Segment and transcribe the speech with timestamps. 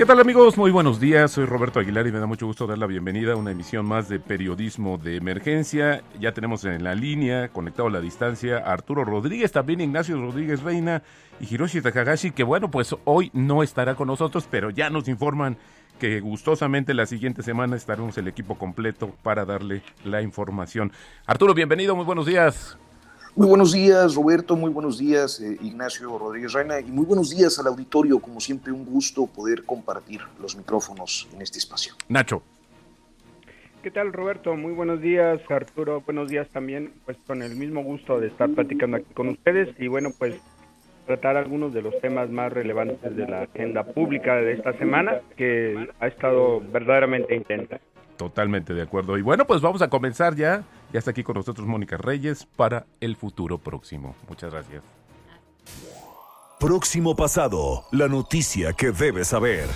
[0.00, 0.56] ¿Qué tal amigos?
[0.56, 3.36] Muy buenos días, soy Roberto Aguilar y me da mucho gusto dar la bienvenida a
[3.36, 6.02] una emisión más de Periodismo de Emergencia.
[6.18, 11.02] Ya tenemos en la línea, conectado a la distancia, Arturo Rodríguez, también Ignacio Rodríguez Reina
[11.38, 15.58] y Hiroshi Takahashi, que bueno, pues hoy no estará con nosotros, pero ya nos informan
[15.98, 20.92] que gustosamente la siguiente semana estaremos el equipo completo para darle la información.
[21.26, 22.78] Arturo, bienvenido, muy buenos días.
[23.36, 27.58] Muy buenos días, Roberto, muy buenos días, eh, Ignacio Rodríguez Reina, y muy buenos días
[27.60, 28.18] al auditorio.
[28.18, 31.94] Como siempre, un gusto poder compartir los micrófonos en este espacio.
[32.08, 32.42] Nacho.
[33.84, 34.56] ¿Qué tal, Roberto?
[34.56, 36.00] Muy buenos días, Arturo.
[36.00, 39.86] Buenos días también, pues con el mismo gusto de estar platicando aquí con ustedes y
[39.86, 40.34] bueno, pues
[41.06, 45.88] tratar algunos de los temas más relevantes de la agenda pública de esta semana, que
[46.00, 47.80] ha estado verdaderamente intensa.
[48.16, 49.16] Totalmente de acuerdo.
[49.16, 50.64] Y bueno, pues vamos a comenzar ya.
[50.92, 54.16] Ya está aquí con nosotros Mónica Reyes para el futuro próximo.
[54.28, 54.82] Muchas gracias.
[56.58, 59.66] Próximo pasado, la noticia que debes saber.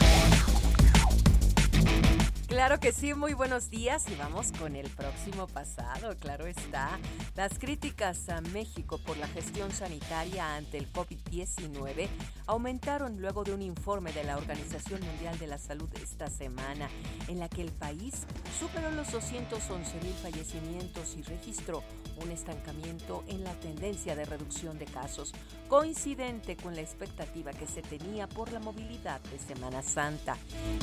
[2.75, 6.99] Claro que sí, muy buenos días y vamos con el próximo pasado, claro está.
[7.37, 12.09] Las críticas a México por la gestión sanitaria ante el COVID-19
[12.47, 16.89] aumentaron luego de un informe de la Organización Mundial de la Salud esta semana,
[17.29, 18.27] en la que el país
[18.59, 21.85] superó los 211 mil fallecimientos y registró
[22.23, 25.33] un estancamiento en la tendencia de reducción de casos,
[25.69, 30.37] coincidente con la expectativa que se tenía por la movilidad de Semana Santa.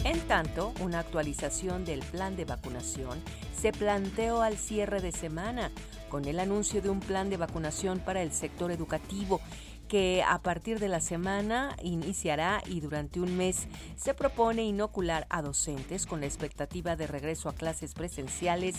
[0.06, 3.22] En tanto, una actualización del plan de vacunación
[3.59, 5.72] se planteó al cierre de semana,
[6.09, 9.42] con el anuncio de un plan de vacunación para el sector educativo
[9.88, 15.42] que a partir de la semana iniciará y durante un mes se propone inocular a
[15.42, 18.75] docentes con la expectativa de regreso a clases presenciales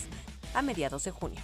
[0.55, 1.39] a mediados de junio.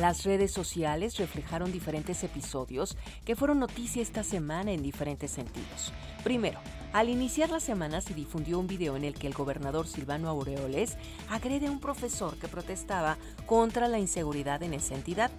[0.00, 5.92] Las redes sociales reflejaron diferentes episodios que fueron noticia esta semana en diferentes sentidos.
[6.24, 6.60] Primero,
[6.92, 10.98] al iniciar la semana se difundió un video en el que el gobernador Silvano Aureoles
[11.30, 13.16] agrede a un profesor que protestaba
[13.46, 15.30] contra la inseguridad en esa entidad.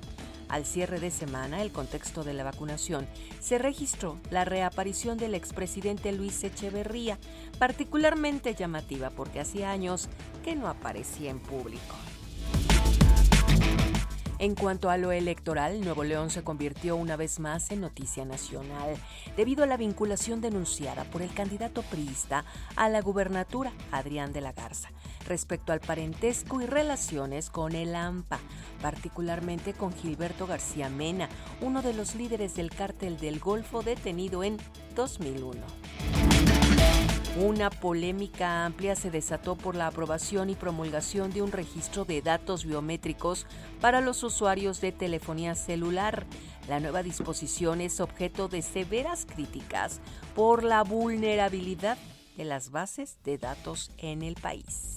[0.50, 3.08] Al cierre de semana, el contexto de la vacunación,
[3.40, 7.18] se registró la reaparición del expresidente Luis Echeverría,
[7.60, 10.10] particularmente llamativa porque hacía años
[10.44, 11.96] que no aparecía en público.
[14.44, 18.98] En cuanto a lo electoral, Nuevo León se convirtió una vez más en noticia nacional,
[19.38, 22.44] debido a la vinculación denunciada por el candidato priista
[22.76, 24.92] a la gubernatura, Adrián de la Garza,
[25.30, 28.38] respecto al parentesco y relaciones con el AMPA,
[28.82, 31.30] particularmente con Gilberto García Mena,
[31.62, 34.58] uno de los líderes del cártel del Golfo detenido en
[34.94, 35.62] 2001.
[37.36, 42.64] Una polémica amplia se desató por la aprobación y promulgación de un registro de datos
[42.64, 43.48] biométricos
[43.82, 46.28] para los usuarios de telefonía celular.
[46.70, 50.00] La nueva disposición es objeto de severas críticas
[50.36, 51.98] por la vulnerabilidad
[52.38, 54.96] de las bases de datos en el país.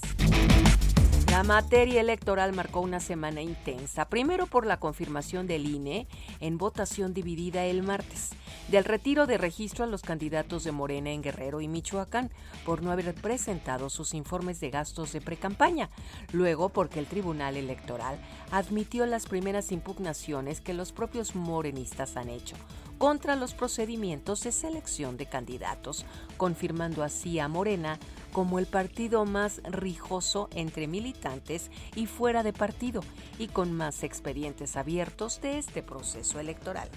[1.37, 6.07] La materia electoral marcó una semana intensa, primero por la confirmación del INE
[6.39, 8.31] en votación dividida el martes,
[8.69, 12.31] del retiro de registro a los candidatos de Morena en Guerrero y Michoacán
[12.65, 15.91] por no haber presentado sus informes de gastos de precampaña,
[16.31, 18.17] luego porque el Tribunal Electoral
[18.49, 22.55] admitió las primeras impugnaciones que los propios morenistas han hecho
[22.97, 26.05] contra los procedimientos de selección de candidatos,
[26.37, 27.99] confirmando así a Morena
[28.31, 33.01] como el partido más rijoso entre militantes y fuera de partido
[33.39, 36.89] y con más expedientes abiertos de este proceso electoral.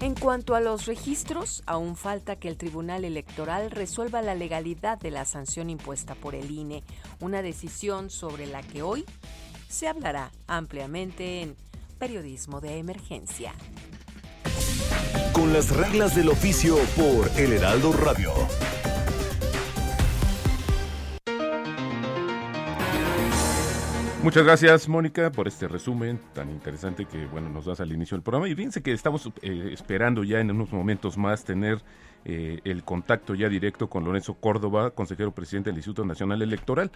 [0.00, 5.10] En cuanto a los registros, aún falta que el Tribunal Electoral resuelva la legalidad de
[5.10, 6.82] la sanción impuesta por el INE,
[7.20, 9.04] una decisión sobre la que hoy
[9.68, 11.54] se hablará ampliamente en
[12.00, 13.52] Periodismo de Emergencia.
[15.34, 18.32] Con las reglas del oficio por El Heraldo Radio.
[24.22, 28.22] Muchas gracias, Mónica, por este resumen tan interesante que bueno nos das al inicio del
[28.22, 28.48] programa.
[28.48, 31.82] Y fíjense que estamos eh, esperando ya en unos momentos más tener
[32.24, 36.90] eh, el contacto ya directo con Lorenzo Córdoba, consejero presidente del Instituto Nacional Electoral.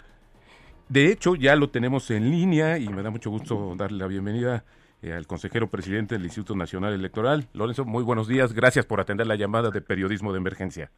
[0.89, 4.65] De hecho, ya lo tenemos en línea y me da mucho gusto darle la bienvenida
[5.11, 7.47] al consejero presidente del Instituto Nacional Electoral.
[7.53, 8.53] Lorenzo, muy buenos días.
[8.53, 10.91] Gracias por atender la llamada de periodismo de emergencia.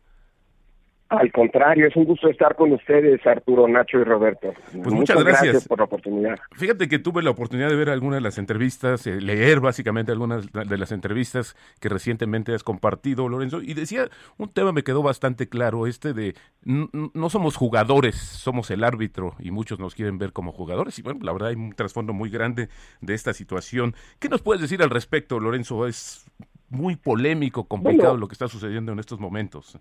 [1.09, 4.53] Al contrario, es un gusto estar con ustedes, Arturo, Nacho y Roberto.
[4.83, 5.67] Pues muchas, gracias.
[5.67, 6.37] por la oportunidad.
[6.53, 10.51] Fíjate que tuve la oportunidad de ver algunas de las entrevistas, eh, leer básicamente algunas
[10.51, 15.47] de las entrevistas que recientemente has compartido, Lorenzo, y decía, un tema me quedó bastante
[15.47, 20.51] claro, este de no somos jugadores, somos el árbitro y muchos nos quieren ver como
[20.51, 22.69] jugadores y bueno, la verdad hay un trasfondo muy grande
[22.99, 23.95] de esta situación.
[24.19, 25.87] ¿Qué nos puedes decir al respecto, Lorenzo?
[25.87, 26.25] Es
[26.69, 29.79] muy polémico, complicado lo que está sucediendo en estos momentos.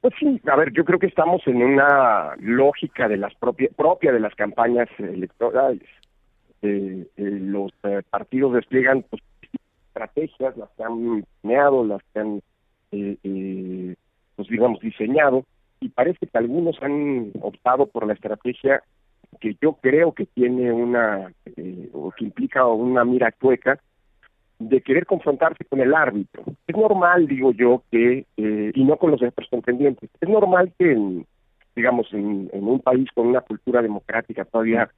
[0.00, 4.12] Pues sí, a ver, yo creo que estamos en una lógica de las propia, propia
[4.12, 5.88] de las campañas electorales.
[6.62, 9.22] Eh, eh, los eh, partidos despliegan pues,
[9.88, 12.42] estrategias, las que han planeado, las que han,
[12.90, 15.44] pues digamos, diseñado,
[15.80, 18.82] y parece que algunos han optado por la estrategia
[19.40, 21.32] que yo creo que tiene una,
[21.92, 23.78] o que implica una mira cueca,
[24.58, 26.44] de querer confrontarse con el árbitro.
[26.66, 30.92] Es normal, digo yo, que, eh, y no con los otros contendientes, es normal que,
[30.92, 31.26] en,
[31.74, 34.88] digamos, en, un país con una cultura democrática todavía,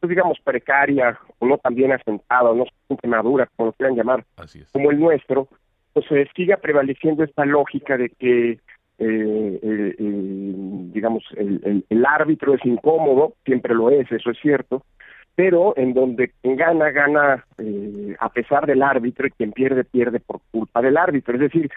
[0.00, 2.64] pues digamos, precaria, o no tan bien asentada, o no
[3.06, 4.24] madura, como lo quieran llamar,
[4.72, 5.48] como el nuestro,
[5.92, 8.58] pues se siga prevaleciendo esta lógica de que
[8.98, 9.94] eh,
[10.92, 14.84] digamos, el, el, árbitro es incómodo, siempre lo es, eso es cierto,
[15.34, 20.20] pero en donde quien gana, gana eh, a pesar del árbitro y quien pierde, pierde
[20.20, 21.34] por culpa del árbitro.
[21.34, 21.70] Es decir,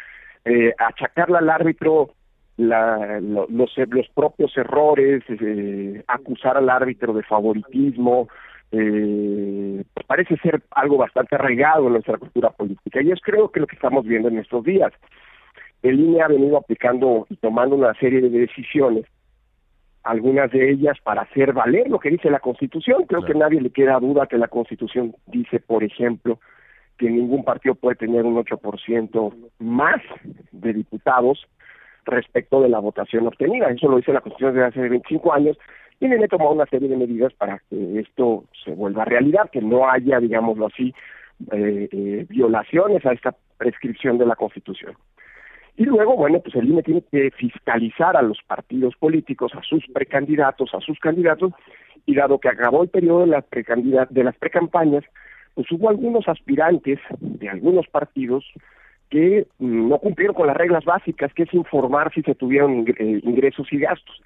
[0.45, 2.12] eh, achacarle al árbitro
[2.57, 8.27] la, los, los propios errores, eh, acusar al árbitro de favoritismo,
[8.71, 13.01] eh, pues parece ser algo bastante arraigado en nuestra cultura política.
[13.01, 14.92] Y es creo que lo que estamos viendo en estos días.
[15.83, 19.06] El INE ha venido aplicando y tomando una serie de decisiones
[20.07, 23.04] algunas de ellas para hacer valer lo que dice la Constitución.
[23.07, 26.39] Creo que nadie le queda duda que la Constitución dice, por ejemplo,
[26.98, 30.01] que ningún partido puede tener un 8% más
[30.51, 31.45] de diputados
[32.06, 33.69] respecto de la votación obtenida.
[33.69, 35.57] Eso lo dice la Constitución desde hace 25 años
[36.00, 39.89] y le tomado una serie de medidas para que esto se vuelva realidad, que no
[39.89, 40.94] haya, digámoslo así,
[41.51, 44.94] eh, eh, violaciones a esta prescripción de la Constitución.
[45.77, 49.85] Y luego, bueno, pues el INE tiene que fiscalizar a los partidos políticos, a sus
[49.94, 51.53] precandidatos, a sus candidatos,
[52.07, 53.45] y dado que acabó el periodo de las,
[54.09, 55.03] de las precampañas,
[55.53, 58.44] pues hubo algunos aspirantes de algunos partidos
[59.09, 63.71] que no cumplieron con las reglas básicas, que es informar si se tuvieron eh, ingresos
[63.71, 64.21] y gastos.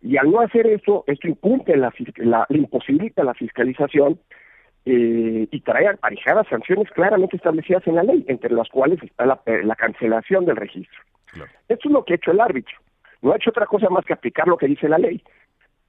[0.00, 4.18] Y al no hacer eso, esto incumple la, la imposibilita la fiscalización
[4.86, 9.40] eh, y trae aparejadas sanciones claramente establecidas en la ley, entre las cuales está la,
[9.46, 11.00] la cancelación del registro.
[11.68, 12.76] Esto es lo que ha hecho el árbitro.
[13.22, 15.22] No ha hecho otra cosa más que aplicar lo que dice la ley.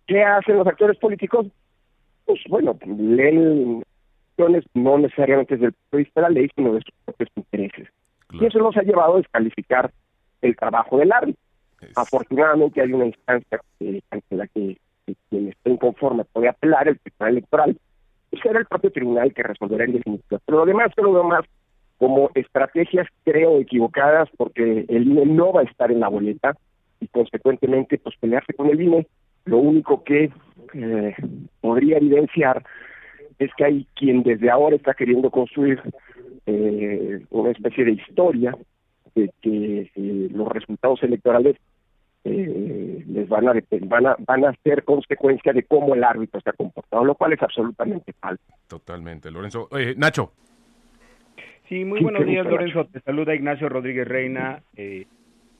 [0.08, 1.48] ¿Qué hacen los actores políticos?
[2.26, 3.84] Pues bueno, leen
[4.74, 7.88] no necesariamente desde el punto de vista de la ley, sino de sus propios intereses.
[8.32, 9.92] Y eso nos ha llevado a descalificar
[10.42, 11.42] el trabajo del árbitro.
[11.96, 14.02] Afortunadamente hay una instancia en
[14.32, 14.78] la que,
[15.30, 17.78] quien esté inconforme puede apelar, el Tribunal Electoral,
[18.42, 20.40] será el propio tribunal que resolverá en definitiva.
[20.46, 21.46] Pero lo demás, lo demás,
[21.98, 26.56] como estrategias creo equivocadas porque el INE no va a estar en la boleta
[27.00, 29.08] y consecuentemente pues pelearse con el INE
[29.46, 30.32] lo único que
[30.74, 31.16] eh,
[31.62, 32.64] podría evidenciar
[33.38, 35.82] es que hay quien desde ahora está queriendo construir
[36.46, 38.56] eh, una especie de historia
[39.14, 41.58] de que eh, los resultados electorales
[42.26, 46.50] eh, les van a, van a van a ser consecuencia de cómo el árbitro se
[46.50, 48.44] ha comportado, lo cual es absolutamente falso.
[48.68, 49.70] Totalmente, Lorenzo.
[49.78, 50.32] Eh, Nacho.
[51.70, 52.86] Sí, muy buenos días, Lorenzo.
[52.86, 54.62] Te saluda Ignacio Rodríguez Reina.
[54.76, 55.06] Eh,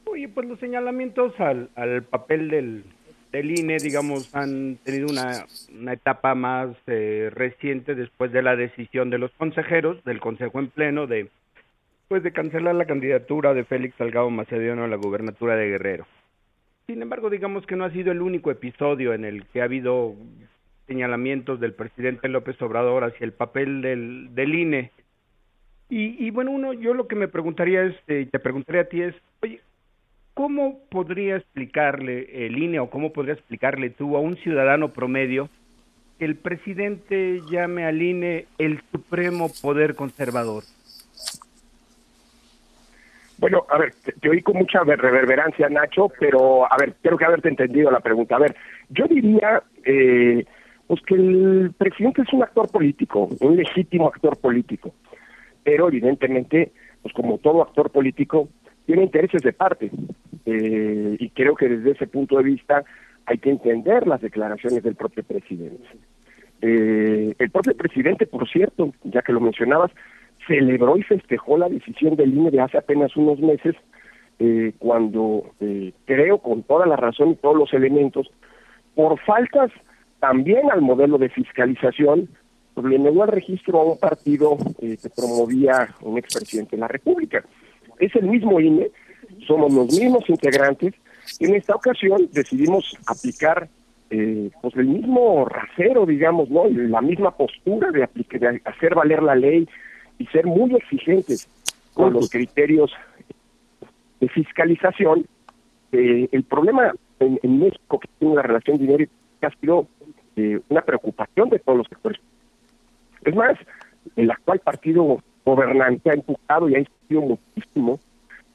[0.06, 2.84] oye, pues los señalamientos al, al papel del,
[3.32, 5.46] del INE, digamos, han tenido una,
[5.80, 10.70] una etapa más eh, reciente después de la decisión de los consejeros del Consejo en
[10.70, 11.30] Pleno de
[12.08, 16.06] pues de cancelar la candidatura de Félix Salgado Macedonio a la gubernatura de Guerrero.
[16.88, 20.16] Sin embargo, digamos que no ha sido el único episodio en el que ha habido
[20.88, 24.92] señalamientos del presidente López Obrador hacia el papel del, del INE.
[25.90, 29.02] Y, y bueno, uno, yo lo que me preguntaría es, eh, te preguntaría a ti
[29.02, 29.62] es, oye,
[30.36, 35.50] ¿cómo podría explicarle el INE o cómo podría explicarle tú a un ciudadano promedio
[36.20, 40.64] que el presidente llame al INE el supremo poder conservador?
[43.46, 47.48] Bueno, a ver, te, oí con mucha reverberancia, Nacho, pero a ver, creo que haberte
[47.48, 48.38] entendido la pregunta.
[48.38, 48.56] A ver,
[48.90, 50.44] yo diría, eh,
[50.88, 54.96] Pues que el presidente es un actor político, un legítimo actor político,
[55.64, 56.72] pero evidentemente,
[57.04, 58.50] pues como todo actor político,
[58.88, 59.92] tiene intereses de parte.
[60.48, 62.84] Eh, y creo que desde ese punto de vista
[63.28, 65.88] hay que entender las declaraciones del propio presidente.
[66.64, 69.92] Eh, el propio presidente, por cierto, ya que lo mencionabas,
[70.48, 73.76] celebró y festejó la decisión del INE de hace apenas unos meses,
[74.40, 78.30] eh, cuando eh, creo con toda la razón y todos los elementos,
[78.94, 79.72] por faltas
[80.20, 82.30] también al modelo de fiscalización,
[82.74, 87.44] pues le negó el registro a un partido que promovía un expresidente de la República.
[88.00, 88.92] Es el mismo INE,
[89.48, 90.94] somos los mismos integrantes,
[91.40, 93.70] y en esta ocasión decidimos aplicar
[94.10, 96.68] eh, pues el mismo rasero, digamos, ¿no?
[96.70, 98.08] La misma postura de,
[98.40, 99.68] de hacer valer la ley
[100.18, 101.48] y ser muy exigentes
[101.94, 102.92] con los criterios
[104.20, 105.26] de fiscalización.
[105.92, 109.88] Eh, el problema en, México que tiene una relación dinero y ha sido
[110.36, 112.20] eh, una preocupación de todos los sectores.
[113.24, 113.58] Es más,
[114.16, 118.00] el actual partido gobernante ha empujado y ha insistido muchísimo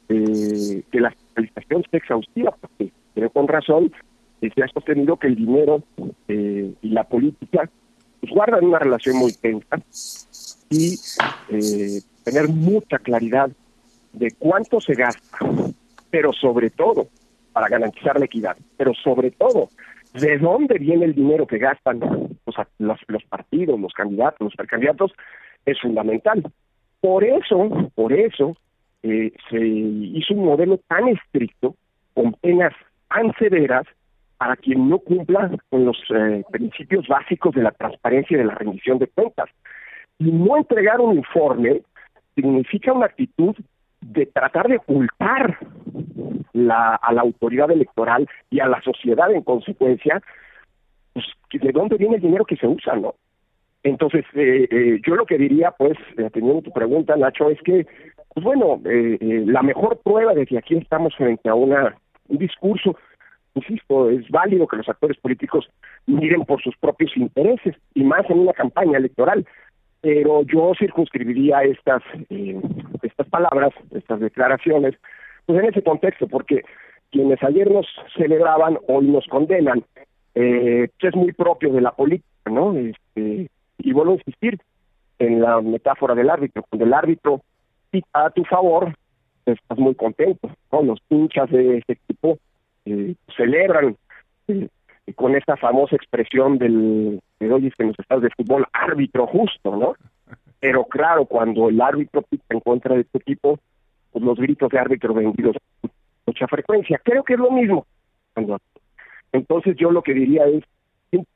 [0.08, 3.92] eh, que la fiscalización sea exhaustiva, porque creo con razón
[4.48, 5.82] se ha sostenido que el dinero
[6.28, 7.68] eh, y la política
[8.20, 9.76] pues, guardan una relación muy tensa
[10.70, 10.96] y
[11.50, 13.50] eh, tener mucha claridad
[14.12, 15.38] de cuánto se gasta,
[16.10, 17.08] pero sobre todo
[17.52, 19.68] para garantizar la equidad, pero sobre todo
[20.14, 22.00] de dónde viene el dinero que gastan
[22.78, 25.12] los, partidos, los candidatos, los precandidatos,
[25.64, 26.42] es fundamental.
[27.00, 28.56] Por eso, por eso,
[29.02, 31.76] eh, se hizo un modelo tan estricto,
[32.14, 32.74] con penas
[33.08, 33.86] tan severas,
[34.36, 38.54] para quien no cumpla con los eh, principios básicos de la transparencia y de la
[38.54, 39.50] rendición de cuentas.
[40.20, 41.82] Y no entregar un informe
[42.34, 43.56] significa una actitud
[44.00, 45.58] de tratar de ocultar
[46.52, 50.22] la, a la autoridad electoral y a la sociedad en consecuencia,
[51.14, 53.14] pues, de dónde viene el dinero que se usa, ¿no?
[53.82, 55.96] Entonces, eh, eh, yo lo que diría, pues,
[56.32, 57.86] teniendo tu pregunta, Nacho, es que,
[58.34, 61.96] pues bueno, la mejor prueba de que aquí estamos frente a una,
[62.28, 62.94] un discurso
[63.54, 65.68] insisto, es válido que los actores políticos
[66.06, 69.46] miren por sus propios intereses y más en una campaña electoral.
[70.00, 72.58] Pero yo circunscribiría estas, eh,
[73.02, 74.94] estas palabras, estas declaraciones,
[75.46, 76.62] pues en ese contexto, porque
[77.10, 79.84] quienes ayer nos celebraban hoy nos condenan,
[80.34, 82.74] eh, pues es muy propio de la política, ¿no?
[82.76, 84.58] Este, y vuelvo a insistir
[85.18, 87.42] en la metáfora del árbitro, cuando el árbitro
[87.90, 88.94] pita a tu favor,
[89.44, 90.82] estás muy contento, ¿no?
[90.82, 92.38] Los hinchas de ese equipo
[92.86, 93.96] eh, celebran
[94.48, 94.68] eh,
[95.14, 99.94] con esta famosa expresión del de hoy que nos estás de fútbol árbitro justo, ¿no?
[100.60, 103.58] Pero claro, cuando el árbitro pita en contra de este equipo,
[104.12, 105.56] pues los gritos de árbitro vendidos
[106.26, 107.00] mucha frecuencia.
[107.02, 107.86] Creo que es lo mismo.
[109.32, 110.64] Entonces yo lo que diría es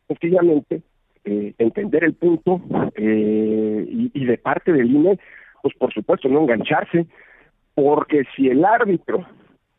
[0.07, 0.83] sencillamente
[1.25, 2.61] eh, entender el punto
[2.97, 5.19] eh, y de parte del INE,
[5.62, 7.07] pues por supuesto no engancharse,
[7.75, 9.26] porque si el árbitro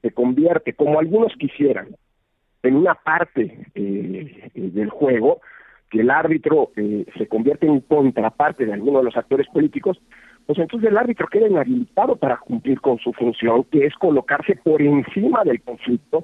[0.01, 1.95] se convierte, como algunos quisieran,
[2.65, 5.41] en una parte eh, del juego,
[5.89, 10.01] que el árbitro eh, se convierte en contraparte de alguno de los actores políticos,
[10.45, 14.81] pues entonces el árbitro queda inhabilitado para cumplir con su función, que es colocarse por
[14.81, 16.23] encima del conflicto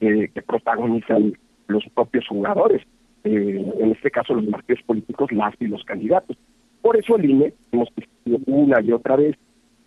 [0.00, 1.34] eh, que protagonizan
[1.66, 2.82] los propios jugadores,
[3.24, 6.38] en este caso los partidos políticos, las y los candidatos.
[6.80, 9.36] Por eso el INE, hemos discutido una y otra vez,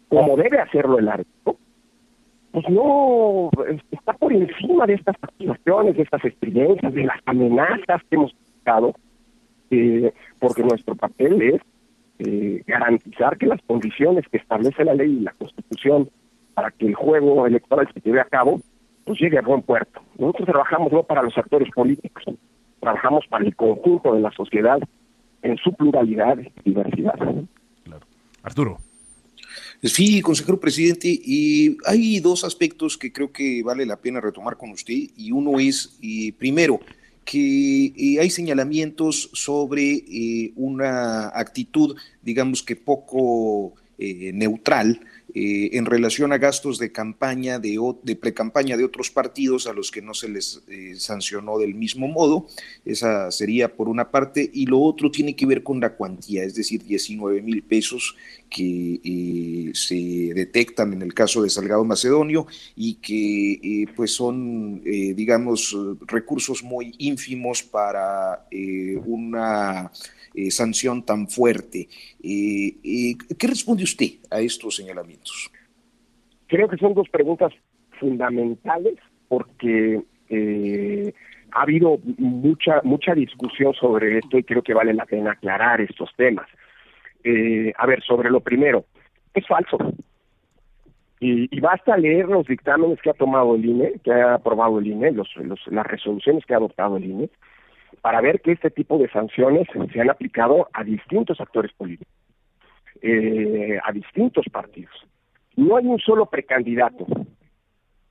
[0.09, 1.57] como debe hacerlo el árbitro,
[2.51, 3.49] pues no
[3.91, 8.93] está por encima de estas acusaciones, de estas experiencias, de las amenazas que hemos buscado,
[9.69, 11.61] eh, porque nuestro papel es
[12.19, 16.09] eh, garantizar que las condiciones que establece la ley y la Constitución
[16.53, 18.59] para que el juego electoral se lleve a cabo,
[19.05, 20.01] pues llegue a buen puerto.
[20.17, 22.25] Nosotros trabajamos no para los actores políticos,
[22.81, 24.79] trabajamos para el conjunto de la sociedad
[25.41, 27.15] en su pluralidad y diversidad.
[27.15, 28.05] Claro.
[28.43, 28.77] Arturo.
[29.83, 34.69] Sí, consejero presidente, y hay dos aspectos que creo que vale la pena retomar con
[34.69, 36.79] usted, y uno es, eh, primero,
[37.25, 44.99] que eh, hay señalamientos sobre eh, una actitud, digamos que poco neutral
[45.33, 49.89] eh, en relación a gastos de campaña, de, de pre-campaña de otros partidos a los
[49.89, 52.47] que no se les eh, sancionó del mismo modo.
[52.85, 54.49] Esa sería por una parte.
[54.53, 58.15] Y lo otro tiene que ver con la cuantía, es decir, 19 mil pesos
[58.49, 65.75] que eh, se detectan en el caso de Salgado Macedonio y que pues son, digamos,
[66.07, 68.45] recursos muy ínfimos para
[69.05, 69.89] una
[70.35, 71.87] eh, sanción tan fuerte.
[72.23, 75.51] Eh, eh, ¿Qué responde usted a estos señalamientos?
[76.47, 77.53] Creo que son dos preguntas
[77.99, 78.95] fundamentales
[79.27, 80.01] porque
[81.53, 86.09] ha habido mucha mucha discusión sobre esto y creo que vale la pena aclarar estos
[86.15, 86.47] temas.
[87.23, 88.85] Eh, a ver, sobre lo primero,
[89.33, 89.77] es falso.
[91.19, 95.11] Y, basta leer los dictámenes que ha tomado el INE, que ha aprobado el INE,
[95.11, 95.29] los,
[95.67, 97.29] las resoluciones que ha adoptado el INE,
[98.01, 102.13] para ver que este tipo de sanciones se han aplicado a distintos actores políticos,
[103.01, 104.95] eh, a distintos partidos.
[105.55, 107.05] No hay un solo precandidato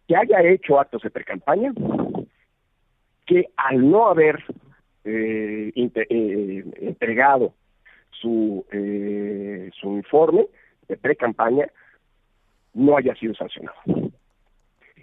[0.07, 1.73] que haya hecho actos de precampaña
[3.27, 4.43] que al no haber
[5.05, 7.55] eh, eh, entregado
[8.11, 10.47] su, eh, su informe
[10.89, 11.69] de pre-campaña
[12.75, 13.79] no haya sido sancionado.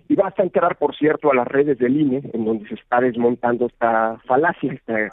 [0.10, 3.68] Y basta entrar, por cierto, a las redes del INE, en donde se está desmontando
[3.68, 5.10] esta falacia, esta,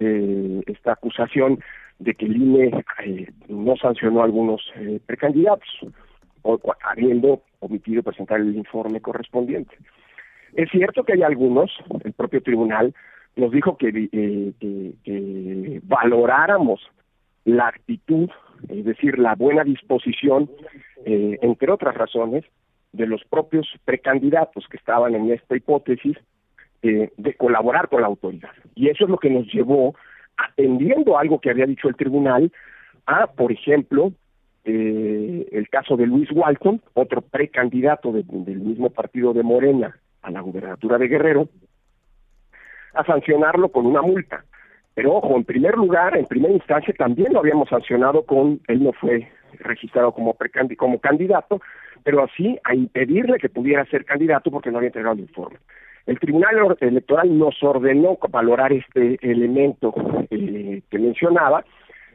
[0.00, 1.60] esta acusación
[1.98, 2.84] de que el INE
[3.48, 4.62] no sancionó a algunos
[5.06, 5.68] precandidatos,
[6.42, 9.76] o, habiendo omitido presentar el informe correspondiente.
[10.54, 11.70] Es cierto que hay algunos,
[12.04, 12.94] el propio tribunal
[13.36, 16.80] nos dijo que, eh, valoráramos
[17.44, 18.30] la actitud,
[18.68, 20.48] es decir, la buena disposición,
[21.04, 22.44] eh, entre otras razones,
[22.94, 26.16] de los propios precandidatos que estaban en esta hipótesis
[26.82, 28.50] eh, de colaborar con la autoridad.
[28.74, 29.94] Y eso es lo que nos llevó,
[30.36, 32.52] atendiendo algo que había dicho el tribunal,
[33.06, 34.12] a, por ejemplo,
[34.64, 40.96] el caso de Luis Walton, otro precandidato del mismo partido de Morena a la gubernatura
[40.96, 41.48] de Guerrero
[42.94, 44.44] a sancionarlo con una multa.
[44.94, 48.92] Pero ojo, en primer lugar, en primera instancia también lo habíamos sancionado con, él no
[48.92, 50.36] fue registrado como,
[50.76, 51.60] como candidato,
[52.04, 55.58] pero así a impedirle que pudiera ser candidato porque no había entregado el informe.
[56.06, 59.94] El Tribunal Electoral nos ordenó valorar este elemento
[60.30, 61.64] eh, que mencionaba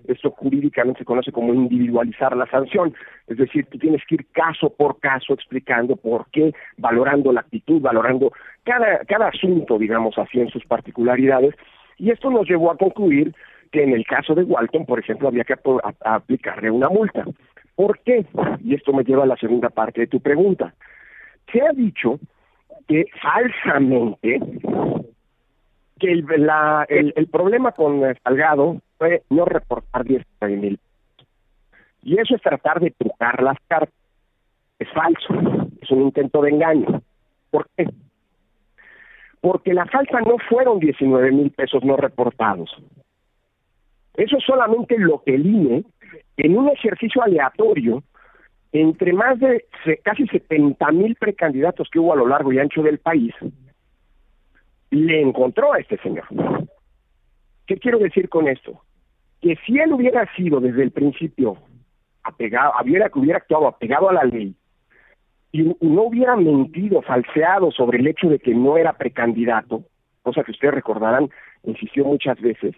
[0.08, 2.93] esto jurídicamente se conoce como individualizar la sanción,
[3.27, 7.81] es decir, tú tienes que ir caso por caso explicando por qué, valorando la actitud,
[7.81, 8.31] valorando
[8.63, 11.55] cada, cada asunto, digamos así, en sus particularidades,
[11.98, 13.34] y esto nos llevó a concluir
[13.72, 15.55] que en el caso de Walton, por ejemplo, había que
[16.01, 17.25] aplicarle una multa.
[17.80, 18.26] ¿Por qué?
[18.62, 20.74] Y esto me lleva a la segunda parte de tu pregunta.
[21.50, 22.20] Se ha dicho
[22.89, 24.42] que falsamente
[25.98, 30.80] que el, la, el, problema con Salgado fue no reportar 19 mil.
[32.04, 33.96] Y eso es tratar de trucar las cartas.
[34.78, 35.34] Es falso,
[35.82, 37.02] es un intento de engaño.
[37.50, 37.88] ¿Por qué?
[39.39, 42.76] Porque la falta no fueron 19 mil pesos no reportados.
[44.15, 45.86] Eso es solamente lo que el INE,
[46.38, 48.04] en un ejercicio aleatorio,
[48.72, 49.65] entre más de
[50.04, 53.34] casi 70 mil precandidatos que hubo a lo largo y ancho del país,
[54.91, 56.26] le encontró a este señor.
[57.65, 58.82] ¿Qué quiero decir con esto?
[59.41, 61.58] que si él hubiera sido desde el principio
[62.24, 64.56] apegado, hubiera, hubiera actuado apegado a la ley
[65.52, 69.84] y no hubiera mentido, falseado sobre el hecho de que no era precandidato,
[70.22, 71.30] cosa que ustedes recordarán,
[71.63, 72.76] insistió muchas veces,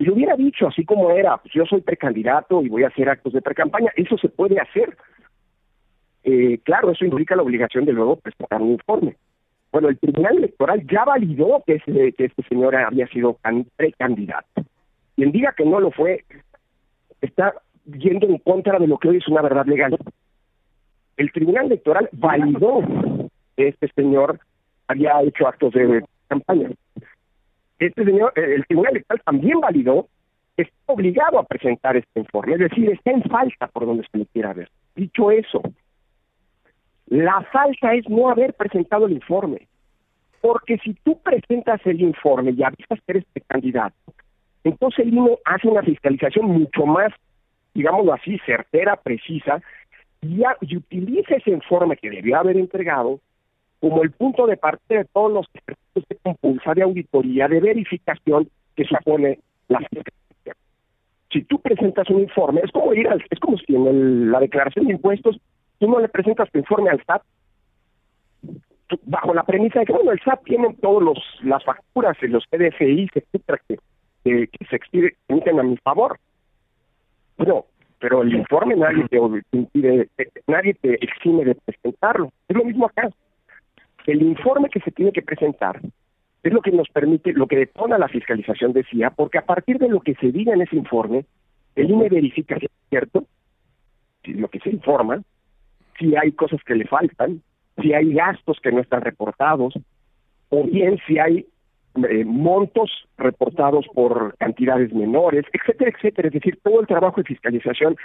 [0.00, 3.06] y lo hubiera dicho así como era, pues yo soy precandidato y voy a hacer
[3.10, 4.96] actos de precampaña, eso se puede hacer.
[6.24, 9.16] Eh, claro, eso implica la obligación de luego presentar un informe.
[9.70, 13.36] Bueno, el Tribunal Electoral ya validó que, ese, que este señor había sido
[13.76, 14.62] precandidato.
[15.16, 16.24] Quien diga que no lo fue,
[17.20, 17.52] está
[17.84, 19.98] yendo en contra de lo que hoy es una verdad legal.
[21.18, 22.80] El Tribunal Electoral validó
[23.54, 24.40] que este señor
[24.88, 26.70] había hecho actos de campaña.
[27.80, 30.06] Este señor, eh, el Tribunal Electoral también validó
[30.56, 34.26] está obligado a presentar este informe, es decir, está en falta por donde se le
[34.26, 34.70] quiera ver.
[34.94, 35.62] Dicho eso,
[37.06, 39.66] la falta es no haber presentado el informe.
[40.40, 43.96] Porque si tú presentas el informe y avisas que eres candidato,
[44.64, 47.12] entonces el INE hace una fiscalización mucho más,
[47.74, 49.60] digámoslo así, certera, precisa,
[50.22, 50.42] y,
[50.76, 53.20] utiliza ese informe que debió haber entregado
[53.80, 58.48] como el punto de partida de todos los ejercicios de compulsa, de auditoría, de verificación
[58.76, 59.38] que supone
[59.68, 60.56] la fiscalización.
[61.32, 64.86] Si tú presentas un informe, es como ir al, es como si en la declaración
[64.86, 65.40] de impuestos
[65.78, 67.22] tú no le presentas tu informe al SAT
[69.04, 72.44] bajo la premisa de que bueno el SAT tiene todos los las facturas y los
[72.48, 73.78] PDFIs etcétera que
[74.24, 76.18] que, se extienden a mi favor.
[77.36, 77.66] Bueno,
[77.98, 80.08] pero el informe nadie te
[80.46, 82.30] nadie te exime de presentarlo.
[82.48, 83.10] Es lo mismo acá.
[84.06, 85.80] El informe que se tiene que presentar
[86.42, 89.88] es lo que nos permite, lo que detona la fiscalización decía, porque a partir de
[89.88, 91.26] lo que se diga en ese informe,
[91.76, 93.24] el INE verifica si es cierto,
[94.24, 95.22] si lo que se informa,
[95.98, 97.42] si hay cosas que le faltan,
[97.80, 99.74] si hay gastos que no están reportados,
[100.48, 101.46] o bien si hay
[102.08, 106.28] eh, montos reportados por cantidades menores, etcétera, etcétera.
[106.28, 107.96] Es decir, todo el trabajo de fiscalización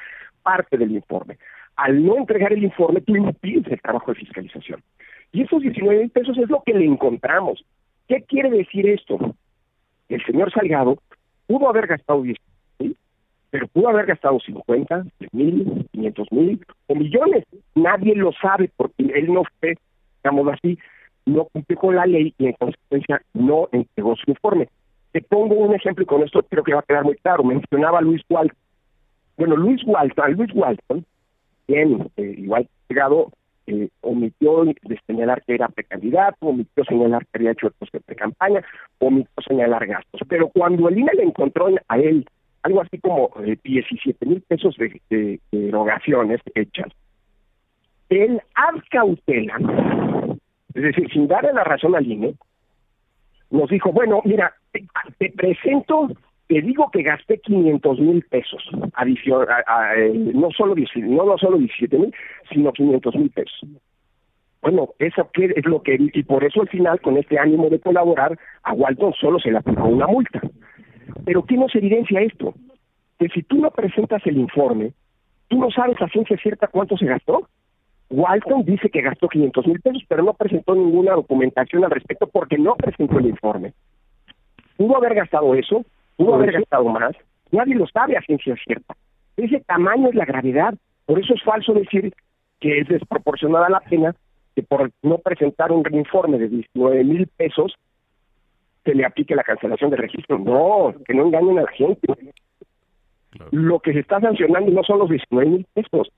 [0.44, 1.38] parte del informe.
[1.76, 4.82] Al no entregar el informe, tú impides el trabajo de fiscalización.
[5.36, 7.62] Y esos 19 mil pesos es lo que le encontramos.
[8.08, 9.36] ¿Qué quiere decir esto?
[10.08, 10.98] El señor Salgado
[11.46, 12.38] pudo haber gastado 10
[12.80, 12.96] mil,
[13.50, 17.44] pero pudo haber gastado 50, mil, 500 mil o millones.
[17.76, 19.76] Nadie lo sabe porque él no fue,
[20.24, 20.80] digamos así,
[21.26, 24.70] no cumplió con la ley y en consecuencia no entregó su informe.
[25.12, 27.44] Te pongo un ejemplo y con esto creo que va a quedar muy claro.
[27.44, 28.58] Mencionaba Luis Walton.
[29.36, 31.06] Bueno, Luis Walton, Luis Walton,
[31.68, 33.34] bien, eh, igual llegado,
[33.68, 38.64] eh, omitió de señalar que era precandidato, omitió señalar que había hecho cosas de pre-campaña,
[39.00, 40.22] omitió señalar gastos.
[40.28, 42.26] Pero cuando el INE le encontró a él
[42.64, 43.32] algo así como
[43.64, 46.92] 17 eh, mil pesos de, de, erogaciones hechas,
[48.10, 49.58] él ad cautela,
[50.74, 52.36] es decir, sin darle la razón al INE,
[53.52, 56.10] nos dijo, bueno, mira, te, presento,
[56.48, 59.48] te digo que gasté 500 mil pesos, adición,
[59.98, 62.14] eh, no, solo, no, no solo 17 mil,
[62.52, 63.62] sino 500 mil pesos.
[64.62, 68.38] Bueno, eso es lo que, y por eso al final, con este ánimo de colaborar,
[68.64, 70.42] a Walton solo se le aplicó una multa.
[71.24, 72.54] Pero ¿qué nos evidencia esto?
[73.20, 74.92] Que si tú no presentas el informe,
[75.50, 77.48] tú no sabes a ciencia cierta cuánto se gastó.
[78.10, 82.58] Walton dice que gastó 500 mil pesos, pero no presentó ninguna documentación al respecto porque
[82.58, 83.74] no presentó el informe.
[84.78, 85.86] Pudo haber gastado eso,
[86.18, 87.16] pudo haber gastado más,
[87.52, 88.96] nadie lo sabe a ciencia cierta.
[89.38, 90.74] Ese tamaño es la gravedad,
[91.06, 92.14] por eso es falso decir
[92.60, 94.16] que es desproporcionada la pena
[94.56, 97.76] que por no presentar un informe de 19 mil pesos
[98.86, 100.40] se le aplique la cancelación de registro.
[100.40, 102.08] No, que no engañen a la gente.
[103.52, 106.10] Lo que se está sancionando no son los 19 mil pesos,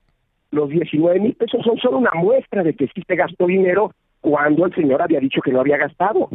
[0.50, 4.66] los 19 mil pesos son solo una muestra de que sí se gastó dinero cuando
[4.66, 6.30] el señor había dicho que no había gastado.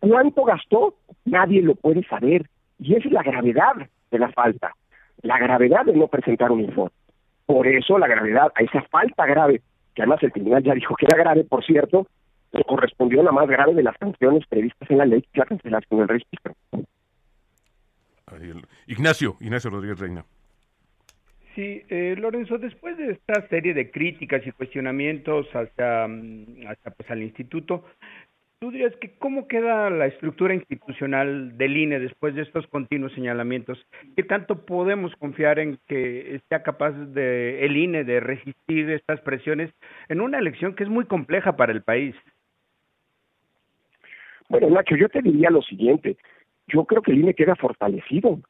[0.00, 0.94] ¿Cuánto gastó?
[1.24, 2.46] Nadie lo puede saber.
[2.80, 3.74] Y esa es la gravedad
[4.10, 4.74] de la falta,
[5.22, 6.92] la gravedad de no presentar un informe.
[7.46, 9.60] Por eso la gravedad, a esa falta grave,
[9.94, 12.06] que además el tribunal ya dijo que era grave, por cierto,
[12.52, 16.00] le correspondió la más grave de las sanciones previstas en la ley, que la cancelación
[16.00, 16.54] del registro.
[18.86, 20.24] Ignacio, Ignacio Rodríguez Reina.
[21.54, 27.10] Sí, eh, Lorenzo, después de esta serie de críticas y cuestionamientos hacia, mm, hacia pues,
[27.10, 27.84] al instituto,
[28.60, 33.78] ¿tú dirías que cómo queda la estructura institucional del INE después de estos continuos señalamientos?
[34.14, 39.70] ¿Qué tanto podemos confiar en que sea capaz de el INE de resistir estas presiones
[40.10, 42.14] en una elección que es muy compleja para el país?
[44.50, 46.18] Bueno, Nacho, yo te diría lo siguiente.
[46.66, 48.40] Yo creo que el INE queda fortalecido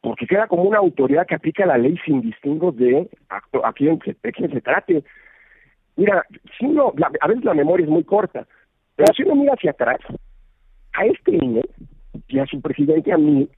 [0.00, 4.60] porque queda como una autoridad que aplica la ley sin distingo de a, quién, se
[4.62, 5.04] trate.
[5.96, 6.24] Mira,
[6.58, 8.46] si uno, a veces la memoria es muy corta,
[8.96, 9.98] pero si uno mira hacia atrás,
[10.92, 11.62] a este INE
[12.28, 13.48] y a su presidente, a mí,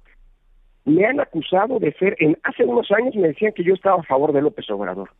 [0.85, 4.05] me han acusado de ser, en hace unos años me decían que yo estaba a
[4.05, 5.11] favor de López Obrador,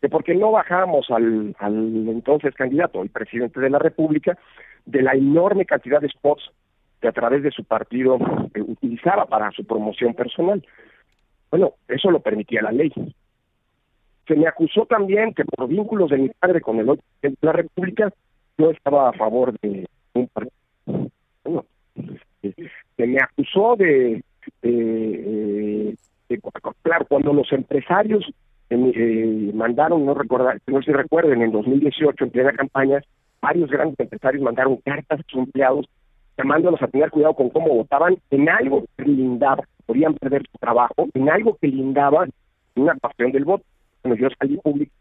[0.00, 4.38] que porque no bajamos al, al entonces candidato, el presidente de la República,
[4.84, 6.50] de la enorme cantidad de spots
[7.00, 8.18] que a través de su partido
[8.54, 10.64] eh, utilizaba para su promoción personal.
[11.50, 12.92] Bueno, eso lo permitía la ley.
[14.26, 17.52] Se me acusó también que por vínculos de mi padre con el otro de la
[17.52, 18.12] República,
[18.58, 20.54] yo estaba a favor de un partido.
[22.96, 24.22] Se me acusó de,
[24.62, 25.96] de,
[26.82, 28.24] claro, cuando los empresarios
[28.70, 33.02] eh, mandaron, no recordar, no sé si recuerden, en 2018 en plena campaña,
[33.40, 35.86] varios grandes empresarios mandaron cartas a sus empleados
[36.36, 41.08] llamándolos a tener cuidado con cómo votaban en algo que lindaba, podían perder su trabajo,
[41.14, 42.26] en algo que lindaba
[42.74, 43.64] una pasión del voto.
[44.02, 44.92] Bueno, yo salí público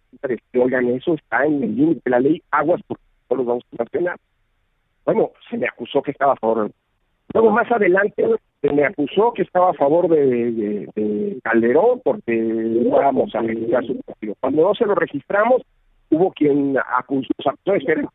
[0.55, 3.77] oigan, eso está en el límite de la ley, aguas, porque no los vamos a
[3.77, 4.17] sancionar.
[5.05, 6.71] Bueno, se me acusó que estaba a favor.
[7.33, 8.25] Luego más adelante
[8.61, 13.99] se me acusó que estaba a favor de, de, Calderón porque íbamos a registrar su
[14.01, 14.35] partido.
[14.39, 15.61] Cuando no se lo registramos,
[16.09, 18.09] hubo quien acusó, acusó.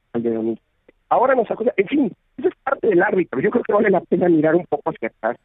[1.10, 3.40] Ahora nos acusa, en fin, eso es parte del árbitro.
[3.40, 5.36] Yo creo que vale la pena mirar un poco hacia atrás.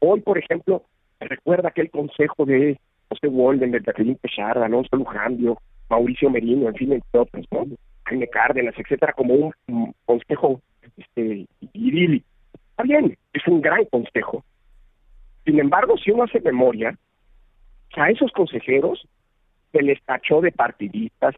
[0.00, 0.82] Hoy, por ejemplo,
[1.20, 5.58] recuerda aquel consejo de José Walden, de Jacqueline Pechard, Alonso Lujambio,
[5.90, 7.66] Mauricio Merino, en fin, entre otros, ¿no?
[8.10, 10.60] Jaime Cárdenas, etcétera, como un, consejo
[10.96, 11.46] este.
[11.62, 14.44] Está bien, es un gran consejo.
[15.44, 16.96] Sin embargo, si uno hace memoria,
[17.96, 19.06] a esos consejeros
[19.72, 21.34] se les tachó de partidistas,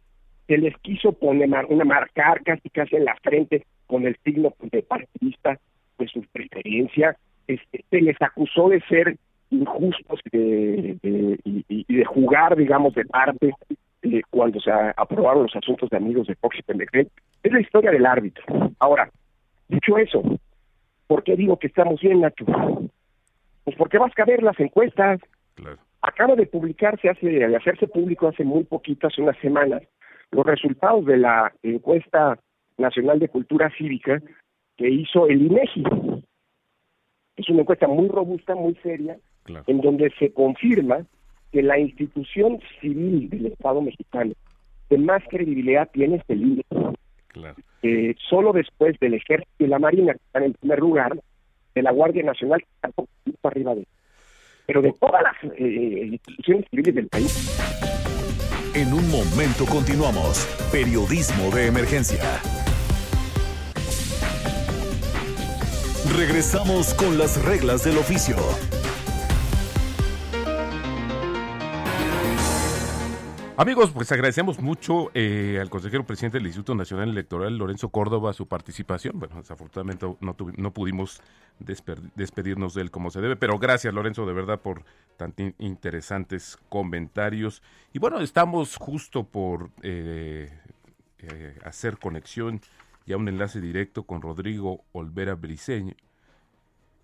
[0.46, 4.82] se les quiso poner una marcar casi casi en la frente con el signo de
[4.82, 5.58] partidista
[5.98, 9.16] de su preferencia, este, se les acusó de ser
[9.50, 13.52] injustos y, de jugar, digamos, de parte
[14.02, 17.08] eh, cuando se aprobaron los asuntos de amigos de Fox y Pendejel.
[17.42, 18.44] Es la historia del árbitro.
[18.78, 19.10] Ahora,
[19.68, 20.22] dicho eso,
[21.06, 22.44] ¿por qué digo que estamos bien, Nacho?
[23.64, 25.20] Pues porque vas a ver las encuestas.
[26.00, 29.82] Acaba de publicarse, hace, de hacerse público hace muy poquito, hace unas semanas,
[30.32, 32.38] los resultados de la encuesta
[32.78, 34.20] nacional de cultura cívica
[34.76, 35.84] que hizo el INEGI.
[37.36, 39.16] Es una encuesta muy robusta, muy seria,
[39.68, 41.06] en donde se confirma
[41.52, 44.32] que la institución civil del Estado mexicano
[44.88, 46.64] que más credibilidad tiene es el INE.
[47.82, 51.18] Eh, solo después del Ejército y la Marina, que están en primer lugar,
[51.74, 53.86] de la Guardia Nacional, que está un poquito arriba de
[54.66, 57.58] Pero de todas las eh, instituciones civiles del país.
[58.74, 60.46] En un momento continuamos.
[60.70, 62.22] Periodismo de emergencia.
[66.16, 68.36] Regresamos con las reglas del oficio.
[73.62, 78.48] Amigos, pues agradecemos mucho eh, al consejero presidente del Instituto Nacional Electoral, Lorenzo Córdoba, su
[78.48, 79.20] participación.
[79.20, 81.22] Bueno, desafortunadamente no, no pudimos
[81.60, 84.82] despedirnos de él como se debe, pero gracias Lorenzo de verdad por
[85.16, 87.62] tan interesantes comentarios.
[87.92, 90.52] Y bueno, estamos justo por eh,
[91.20, 92.60] eh, hacer conexión
[93.06, 95.94] y a un enlace directo con Rodrigo Olvera Briceño,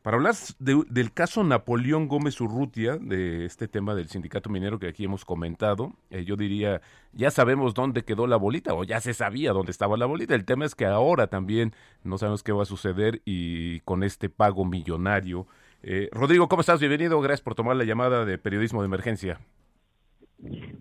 [0.03, 5.05] para hablar del caso Napoleón Gómez Urrutia, de este tema del sindicato minero que aquí
[5.05, 6.81] hemos comentado, eh, yo diría,
[7.13, 10.35] ya sabemos dónde quedó la bolita, o ya se sabía dónde estaba la bolita.
[10.35, 11.73] El tema es que ahora también
[12.05, 15.47] no sabemos qué va a suceder y con este pago millonario.
[15.83, 16.81] Eh, Rodrigo, ¿cómo estás?
[16.81, 19.41] Bienvenido, gracias por tomar la llamada de periodismo de emergencia.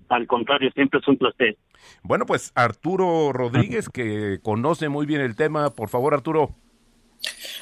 [0.10, 1.58] Al contrario, siempre es un placer.
[2.04, 6.52] Bueno, pues Arturo Rodríguez, que conoce muy bien el tema, por favor, Arturo.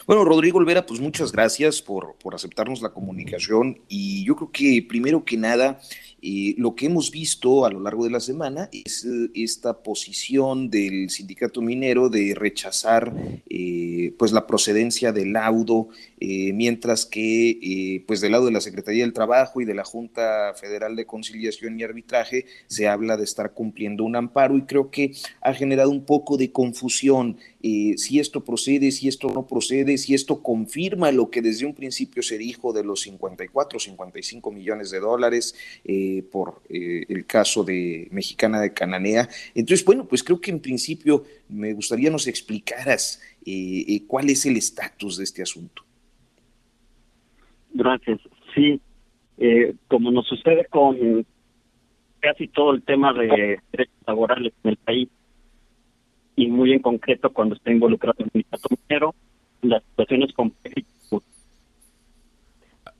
[0.06, 4.86] Bueno, Rodrigo Olvera, pues muchas gracias por, por aceptarnos la comunicación y yo creo que
[4.88, 5.80] primero que nada
[6.28, 10.72] eh, lo que hemos visto a lo largo de la semana es eh, esta posición
[10.72, 13.14] del sindicato minero de rechazar
[13.48, 19.14] eh, pues la procedencia del laudo, mientras que pues del lado de la Secretaría del
[19.14, 24.04] Trabajo y de la Junta Federal de Conciliación y Arbitraje se habla de estar cumpliendo
[24.04, 25.12] un amparo y creo que
[25.42, 30.44] ha generado un poco de confusión si esto procede, si esto no procede, si esto
[30.44, 35.56] confirma lo que desde un principio se dijo de los 54, 55 millones de dólares.
[35.84, 39.28] Eh, por eh, el caso de Mexicana de Cananea.
[39.54, 44.58] Entonces, bueno, pues creo que en principio me gustaría nos explicaras eh, cuál es el
[44.58, 45.84] estatus de este asunto.
[47.74, 48.20] Gracias.
[48.54, 48.80] Sí,
[49.88, 51.26] como nos sucede con
[52.20, 55.10] casi todo el tema de derechos laborales en el país,
[56.36, 59.16] y muy en concreto cuando está involucrado en el sindicato minero,
[59.62, 60.82] la situación es compleja.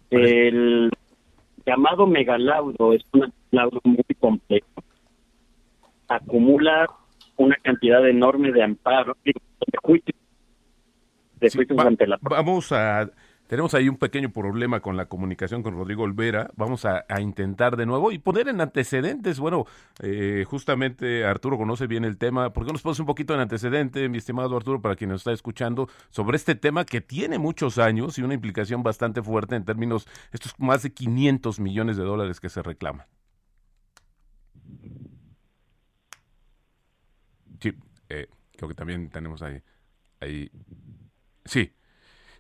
[0.10, 0.92] El
[1.66, 4.68] llamado megalaudo es un laudo muy complejo.
[6.08, 6.90] Acumula
[7.38, 9.34] una cantidad enorme de amparo, de
[9.82, 10.18] juicios,
[11.40, 12.18] de juicios ante la...
[12.22, 13.10] Vamos a
[13.48, 16.50] tenemos ahí un pequeño problema con la comunicación con Rodrigo Olvera.
[16.56, 19.40] Vamos a, intentar de nuevo y poner en antecedentes.
[19.40, 19.66] Bueno,
[20.02, 22.54] eh, justamente Arturo conoce bien el tema.
[22.54, 25.32] ¿Por qué nos pones un poquito en antecedente, mi estimado Arturo, para quien nos está
[25.32, 30.08] escuchando, sobre este tema que tiene muchos años y una implicación bastante fuerte en términos,
[30.32, 33.06] estos más de 500 millones de dólares que se reclaman?
[37.60, 37.74] Sí,
[38.10, 38.28] eh,
[38.58, 39.62] creo que también tenemos ahí.
[40.20, 40.50] ahí.
[41.46, 41.72] Sí.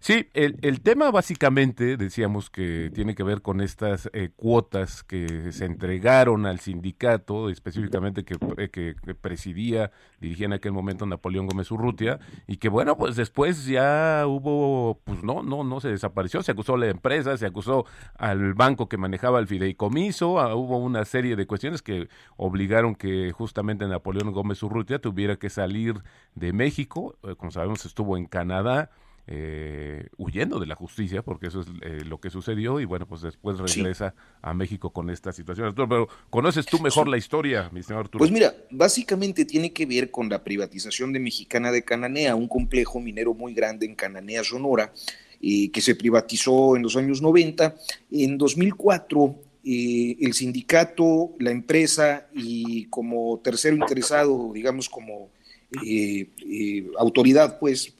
[0.06, 5.52] Sí, el, el, tema básicamente decíamos que tiene que ver con estas eh, cuotas que
[5.52, 9.89] se entregaron al sindicato, específicamente que, eh, que, presidía,
[10.22, 15.24] dirigía en aquel momento Napoleón Gómez Urrutia, y que bueno, pues después ya hubo, pues
[15.24, 18.98] no, no, no se desapareció, se acusó a la empresa, se acusó al banco que
[18.98, 24.62] manejaba el fideicomiso, ah, hubo una serie de cuestiones que obligaron que justamente Napoleón Gómez
[24.62, 26.04] Urrutia tuviera que salir
[26.36, 28.91] de México, eh, como sabemos estuvo en Canadá,
[29.28, 33.22] eh, huyendo de la justicia, porque eso es eh, lo que sucedió, y bueno, pues
[33.24, 35.66] después regresa a México con esta situación.
[35.68, 38.20] Arturo, pero ¿conoces tú mejor la historia, mi señor Arturo?
[38.20, 43.00] Pues mira, básicamente tiene que ver con la privatización de Mexicana de Cananea, un complejo
[43.00, 44.94] minero muy grande en Cananea, Sonora,
[45.42, 47.76] eh, que se privatizó en los años 90.
[48.12, 49.36] En 2004
[49.68, 55.32] el sindicato, la empresa y como tercero interesado, digamos como
[57.00, 57.96] autoridad, pues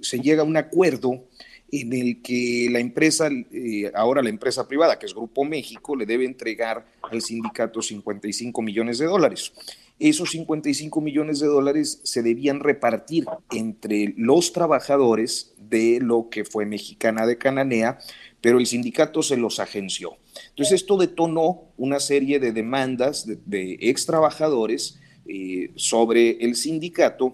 [0.00, 1.24] se llega a un acuerdo
[1.72, 6.04] en el que la empresa, eh, ahora la empresa privada, que es Grupo México, le
[6.04, 9.52] debe entregar al sindicato 55 millones de dólares.
[9.98, 16.66] Esos 55 millones de dólares se debían repartir entre los trabajadores de lo que fue
[16.66, 17.98] Mexicana de Cananea,
[18.42, 20.18] pero el sindicato se los agenció.
[20.50, 27.30] Entonces esto detonó una serie de demandas de, ex trabajadores eh, sobre el sindicato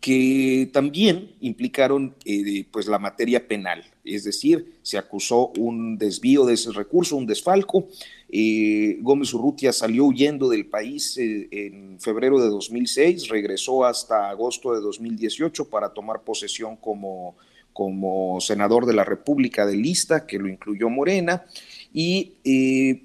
[0.00, 6.54] que también implicaron eh, pues la materia penal, es decir, se acusó un desvío de
[6.54, 7.86] ese recurso, un desfalco.
[8.28, 14.74] Eh, Gómez Urrutia salió huyendo del país eh, en febrero de 2006, regresó hasta agosto
[14.74, 17.36] de 2018 para tomar posesión como,
[17.72, 21.44] como senador de la República de lista, que lo incluyó Morena,
[21.92, 22.32] y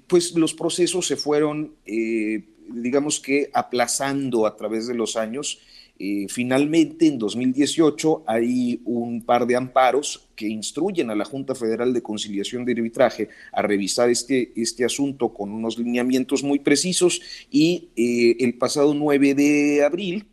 [0.06, 5.60] pues los procesos se fueron, digamos que, aplazando a través de los años
[5.98, 11.92] eh, finalmente, en 2018 hay un par de amparos que instruyen a la Junta Federal
[11.92, 17.90] de Conciliación de Arbitraje a revisar este, este asunto con unos lineamientos muy precisos y
[17.94, 20.26] eh, el pasado 9 de abril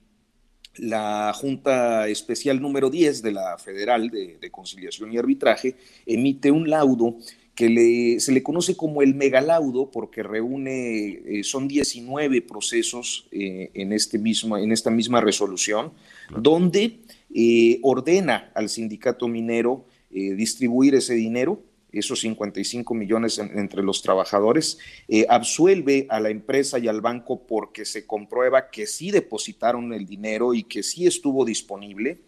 [0.76, 6.70] la Junta Especial número 10 de la Federal de, de Conciliación y Arbitraje emite un
[6.70, 7.18] laudo
[7.60, 13.92] que se le conoce como el megalaudo porque reúne, eh, son 19 procesos eh, en,
[13.92, 15.92] este mismo, en esta misma resolución,
[16.30, 17.00] donde
[17.36, 24.80] eh, ordena al sindicato minero distribuir ese dinero, esos 55 millones entre los trabajadores,
[25.28, 30.56] absuelve a la empresa y al banco porque se comprueba que sí depositaron el dinero
[30.56, 32.22] y que sí estuvo disponible.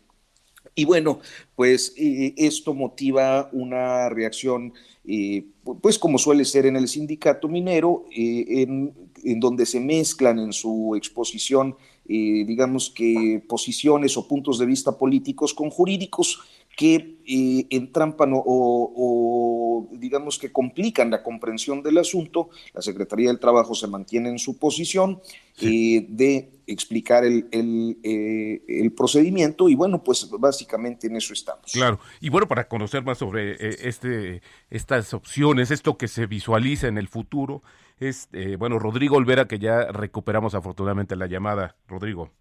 [0.73, 1.19] Y bueno,
[1.55, 4.73] pues esto motiva una reacción
[5.81, 8.65] pues como suele ser en el sindicato minero, eh,
[9.23, 11.75] en, donde se mezclan en su exposición,
[12.07, 16.39] eh, digamos que posiciones o puntos de vista políticos con jurídicos
[16.75, 22.49] que eh, entrampan o, digamos que complican la comprensión del asunto.
[22.73, 25.21] La Secretaría del Trabajo se mantiene en su posición
[25.59, 31.71] de explicar el, eh, el, procedimiento y bueno, pues básicamente en eso estamos.
[31.71, 36.87] Claro, y bueno, para conocer más sobre eh, este, estas opciones, esto que se visualiza
[36.87, 37.61] en el futuro,
[37.99, 41.75] es, eh, bueno, Rodrigo Olvera, que ya recuperamos afortunadamente la llamada.
[41.87, 42.31] Rodrigo.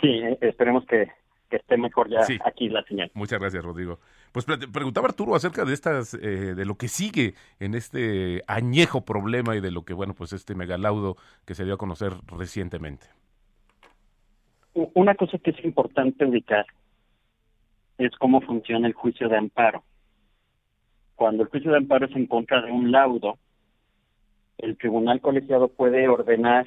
[0.00, 1.08] Sí, esperemos que,
[1.50, 3.10] esté mejor ya aquí la señal.
[3.14, 3.98] Muchas gracias, Rodrigo.
[4.36, 9.56] Pues preguntaba Arturo acerca de estas, eh, de lo que sigue en este añejo problema
[9.56, 13.06] y de lo que, bueno, pues este megalaudo que se dio a conocer recientemente.
[14.74, 16.66] Una cosa que es importante ubicar
[17.96, 19.82] es cómo funciona el juicio de amparo.
[21.14, 23.38] Cuando el juicio de amparo es en contra de un laudo,
[24.58, 26.66] el tribunal colegiado puede ordenar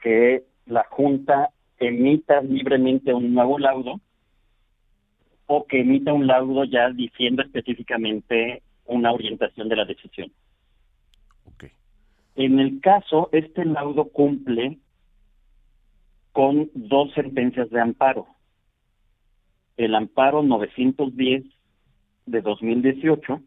[0.00, 4.00] que la Junta emita libremente un nuevo laudo
[5.46, 10.32] o que emita un laudo ya diciendo específicamente una orientación de la decisión.
[12.36, 14.78] En el caso, este laudo cumple
[16.32, 18.26] con dos sentencias de amparo.
[19.76, 21.44] El amparo 910
[22.26, 23.40] de 2018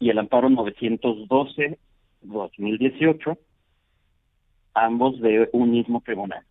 [0.00, 1.78] y el amparo 912
[2.22, 3.38] 2018,
[4.74, 6.44] ambos de un mismo tribunal.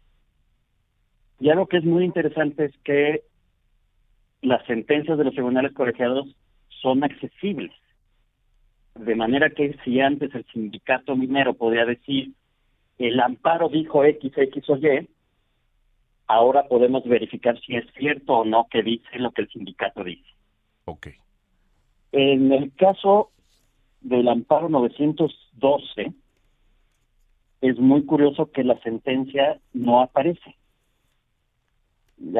[1.39, 3.23] Y algo que es muy interesante es que
[4.41, 6.35] las sentencias de los tribunales colegiados
[6.81, 7.71] son accesibles.
[8.95, 12.31] De manera que si antes el sindicato minero podía decir
[12.97, 15.09] el amparo dijo X, X o Y,
[16.27, 20.29] ahora podemos verificar si es cierto o no que dice lo que el sindicato dice.
[20.85, 21.07] Ok.
[22.11, 23.31] En el caso
[24.01, 26.13] del amparo 912,
[27.61, 30.55] es muy curioso que la sentencia no aparece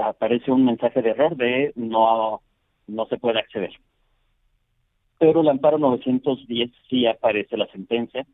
[0.03, 2.41] aparece un mensaje de error de no,
[2.87, 3.71] no se puede acceder.
[5.17, 8.25] Pero el amparo 910 sí aparece la sentencia.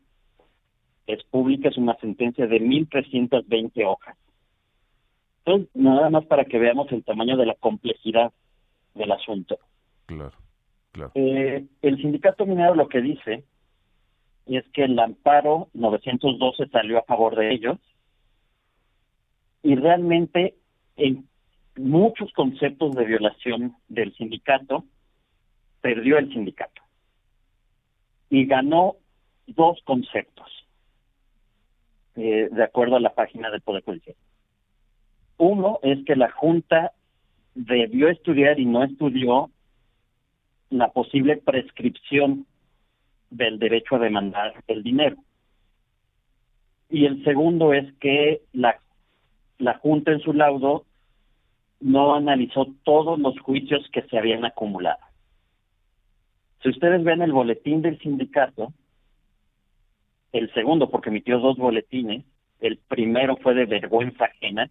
[1.06, 4.16] Es pública, es una sentencia de 1.320 hojas.
[5.44, 8.32] Entonces, nada más para que veamos el tamaño de la complejidad
[8.94, 9.58] del asunto.
[10.06, 10.36] Claro,
[10.92, 11.12] claro.
[11.14, 13.44] Eh, el sindicato minero lo que dice
[14.46, 17.78] es que el amparo 912 salió a favor de ellos
[19.62, 20.54] y realmente
[20.96, 21.27] en
[21.78, 24.84] muchos conceptos de violación del sindicato,
[25.80, 26.82] perdió el sindicato.
[28.30, 28.96] Y ganó
[29.46, 30.48] dos conceptos,
[32.16, 34.16] eh, de acuerdo a la página del Poder Judicial.
[35.38, 36.92] Uno es que la Junta
[37.54, 39.50] debió estudiar y no estudió
[40.70, 42.46] la posible prescripción
[43.30, 45.16] del derecho a demandar el dinero.
[46.90, 48.80] Y el segundo es que la,
[49.58, 50.84] la Junta en su laudo
[51.80, 55.00] no analizó todos los juicios que se habían acumulado.
[56.62, 58.72] Si ustedes ven el boletín del sindicato,
[60.32, 62.24] el segundo, porque emitió dos boletines,
[62.60, 64.70] el primero fue de vergüenza ajena,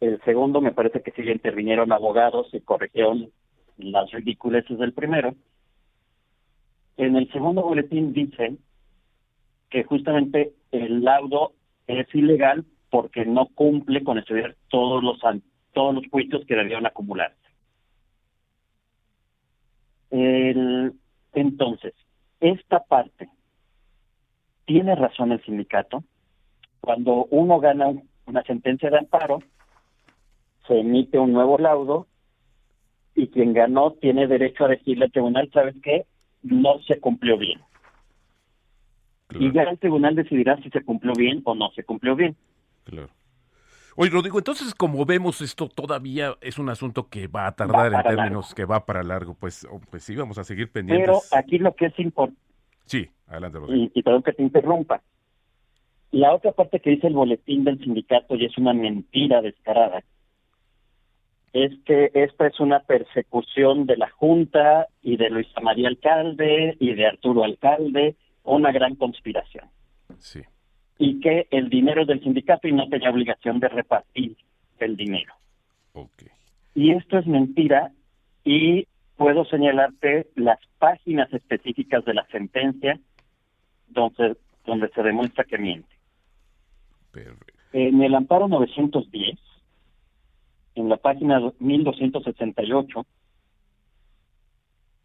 [0.00, 3.30] el segundo me parece que sí intervinieron abogados y corrigieron
[3.76, 5.34] las ridiculeces del primero.
[6.96, 8.56] En el segundo boletín dice
[9.70, 11.52] que justamente el laudo
[11.86, 15.22] es ilegal porque no cumple con estudiar todos los
[15.78, 17.36] todos los juicios que debían acumularse.
[20.10, 20.92] El,
[21.34, 21.94] entonces,
[22.40, 23.28] esta parte,
[24.64, 26.02] ¿tiene razón el sindicato?
[26.80, 27.92] Cuando uno gana
[28.26, 29.38] una sentencia de amparo,
[30.66, 32.08] se emite un nuevo laudo
[33.14, 36.06] y quien ganó tiene derecho a decirle al tribunal, ¿sabes qué?
[36.42, 37.60] No se cumplió bien.
[39.30, 42.34] Y ya el tribunal decidirá si se cumplió bien o no se cumplió bien.
[42.82, 43.10] Claro.
[44.00, 48.02] Oye, Rodrigo, entonces como vemos esto todavía es un asunto que va a tardar en
[48.16, 51.08] términos que va para largo, pues, oh, pues sí, vamos a seguir pendientes.
[51.08, 52.40] Pero aquí lo que es importante...
[52.84, 53.90] Sí, adelante, Rodrigo.
[53.92, 55.02] Y, y perdón que te interrumpa.
[56.12, 60.04] La otra parte que dice el boletín del sindicato, y es una mentira descarada,
[61.52, 66.94] es que esta es una persecución de la Junta y de Luisa María Alcalde y
[66.94, 69.68] de Arturo Alcalde, una gran conspiración.
[70.18, 70.42] Sí.
[70.98, 74.36] Y que el dinero es del sindicato y no tenía obligación de repartir
[74.78, 75.34] el dinero.
[75.92, 76.28] Okay.
[76.74, 77.92] Y esto es mentira
[78.44, 78.86] y
[79.16, 82.98] puedo señalarte las páginas específicas de la sentencia
[83.88, 85.88] donde, donde se demuestra que miente.
[87.72, 89.38] En el amparo 910,
[90.76, 93.06] en la página 1268,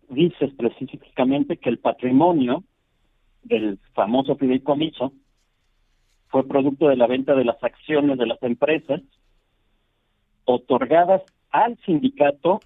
[0.10, 2.64] dice específicamente que el patrimonio
[3.44, 5.12] del famoso fideicomiso
[6.34, 9.02] fue producto de la venta de las acciones de las empresas
[10.46, 11.22] otorgadas
[11.52, 12.60] al sindicato,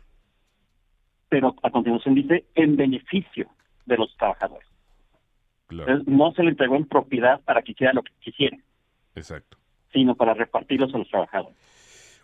[1.28, 3.50] pero a continuación dice en beneficio
[3.86, 4.70] de los trabajadores.
[6.06, 8.58] no se le entregó en propiedad para que hiciera lo que quisiera.
[9.16, 9.58] Exacto.
[9.92, 11.58] Sino para repartirlos a los trabajadores.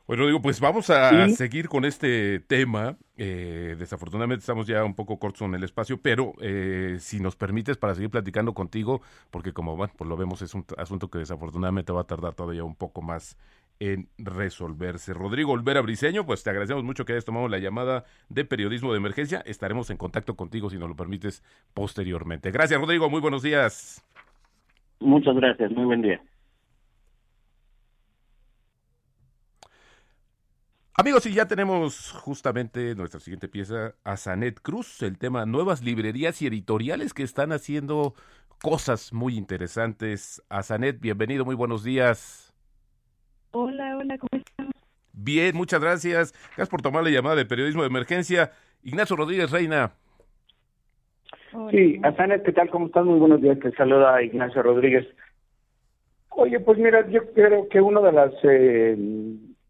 [0.06, 2.97] Bueno, digo, pues vamos a seguir con este tema.
[3.16, 7.78] Eh, desafortunadamente estamos ya un poco cortos en el espacio, pero eh, si nos permites
[7.78, 9.01] para seguir platicando contigo,
[9.32, 12.66] porque como bueno, pues lo vemos es un asunto que desafortunadamente va a tardar todavía
[12.66, 13.38] un poco más
[13.80, 15.14] en resolverse.
[15.14, 18.97] Rodrigo Olvera Briseño, pues te agradecemos mucho que hayas tomado la llamada de periodismo de
[18.97, 19.41] emergencia.
[19.45, 21.43] Estaremos en contacto contigo si nos lo permites
[21.74, 22.51] posteriormente.
[22.51, 23.10] Gracias, Rodrigo.
[23.10, 24.04] Muy buenos días.
[24.99, 25.72] Muchas gracias.
[25.72, 26.22] Muy buen día.
[30.95, 36.39] Amigos, y ya tenemos justamente nuestra siguiente pieza, a Sanet Cruz, el tema nuevas librerías
[36.43, 38.13] y editoriales que están haciendo
[38.61, 40.43] cosas muy interesantes.
[40.49, 42.53] A Sanet, bienvenido, muy buenos días.
[43.53, 44.69] Hola, hola, ¿cómo están?
[45.13, 46.31] Bien, muchas gracias.
[46.49, 48.51] Gracias por tomar la llamada de periodismo de emergencia.
[48.83, 49.93] Ignacio Rodríguez Reina.
[51.71, 52.69] Sí, a Sanet, ¿qué tal?
[52.69, 53.03] ¿Cómo estás?
[53.03, 53.57] Muy buenos días.
[53.57, 55.07] Te saluda Ignacio Rodríguez.
[56.29, 58.95] Oye, pues mira, yo creo que una de las eh,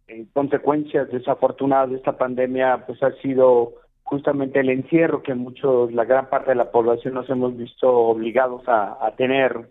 [0.07, 3.73] eh, consecuencias desafortunadas de esta pandemia pues ha sido
[4.03, 8.61] justamente el encierro que muchos, la gran parte de la población nos hemos visto obligados
[8.67, 9.69] a, tener.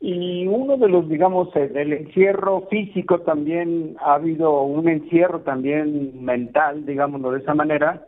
[0.00, 6.86] Y uno de los, digamos, el encierro físico también, ha habido un encierro también mental,
[6.86, 8.06] digámoslo de esa manera,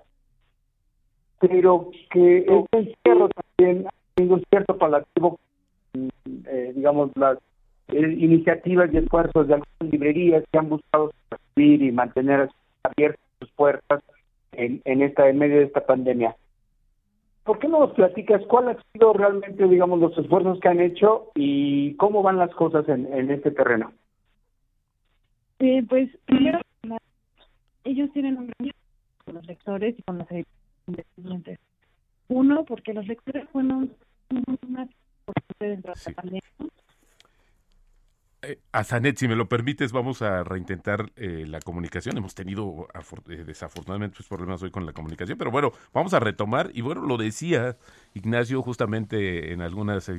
[1.38, 5.38] pero que ese encierro también ha sido un cierto palativo,
[6.46, 7.38] eh, digamos, las
[7.88, 11.12] eh, iniciativas y esfuerzos de algunas librerías que han buscado
[11.54, 12.48] subir y mantener
[12.82, 14.02] abiertas sus puertas
[14.52, 16.36] en, en esta en medio de esta pandemia.
[17.44, 21.32] ¿Por qué no nos platicas cuál ha sido realmente, digamos, los esfuerzos que han hecho
[21.34, 23.92] y cómo van las cosas en, en este terreno?
[25.58, 26.60] Eh, pues primero,
[27.84, 28.72] ellos tienen un gran
[29.24, 30.28] con los lectores y con los
[30.86, 31.58] independientes.
[32.28, 33.92] Uno, porque los lectores fueron
[34.68, 34.88] una
[35.58, 36.42] dentro de la pandemia
[38.72, 42.16] a Zanet, si me lo permites, vamos a reintentar eh, la comunicación.
[42.16, 42.88] Hemos tenido
[43.28, 46.70] eh, desafortunadamente pues, problemas hoy con la comunicación, pero bueno, vamos a retomar.
[46.74, 47.76] Y bueno, lo decía
[48.14, 50.10] Ignacio justamente en algunas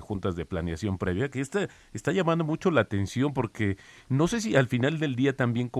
[0.00, 3.76] juntas de planeación previa, que esta está llamando mucho la atención porque
[4.08, 5.70] no sé si al final del día también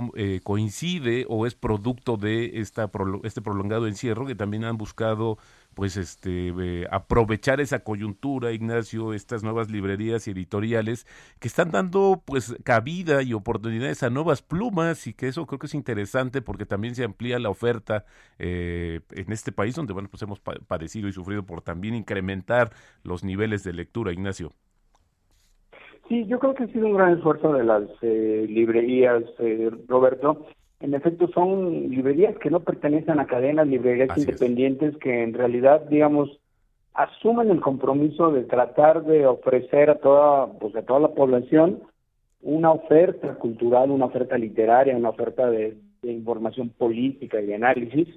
[0.43, 2.91] coincide o es producto de esta
[3.25, 5.39] este prolongado encierro que también han buscado
[5.79, 11.07] pues este eh, aprovechar esa coyuntura, Ignacio, estas nuevas librerías y editoriales
[11.39, 15.67] que están dando pues cabida y oportunidades a nuevas plumas y que eso creo que
[15.67, 18.07] es interesante porque también se amplía la oferta
[18.41, 22.71] eh, en este país donde bueno pues hemos padecido y sufrido por también incrementar
[23.05, 24.51] los niveles de lectura, Ignacio.
[26.09, 29.23] Sí, yo creo que ha sido un gran esfuerzo de las eh, librerías,
[29.87, 30.49] Roberto,
[30.81, 36.39] en efecto son librerías que no pertenecen a cadenas, librerías independientes que en realidad, digamos,
[36.95, 41.81] asumen el compromiso de tratar de ofrecer a toda, pues a toda la población
[42.43, 48.09] una oferta cultural, una oferta literaria, una oferta de, información política y de análisis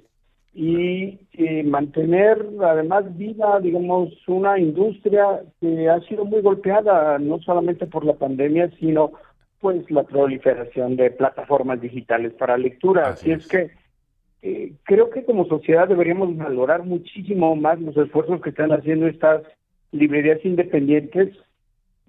[0.54, 1.18] y
[1.64, 8.14] mantener además viva, digamos, una industria que ha sido muy golpeada no solamente por la
[8.14, 9.12] pandemia, sino
[9.62, 13.10] pues la proliferación de plataformas digitales para lectura.
[13.10, 13.46] Así, es.
[13.46, 13.70] que
[14.42, 19.42] eh, creo que como sociedad deberíamos valorar muchísimo más los esfuerzos que están haciendo estas
[19.92, 21.34] librerías independientes,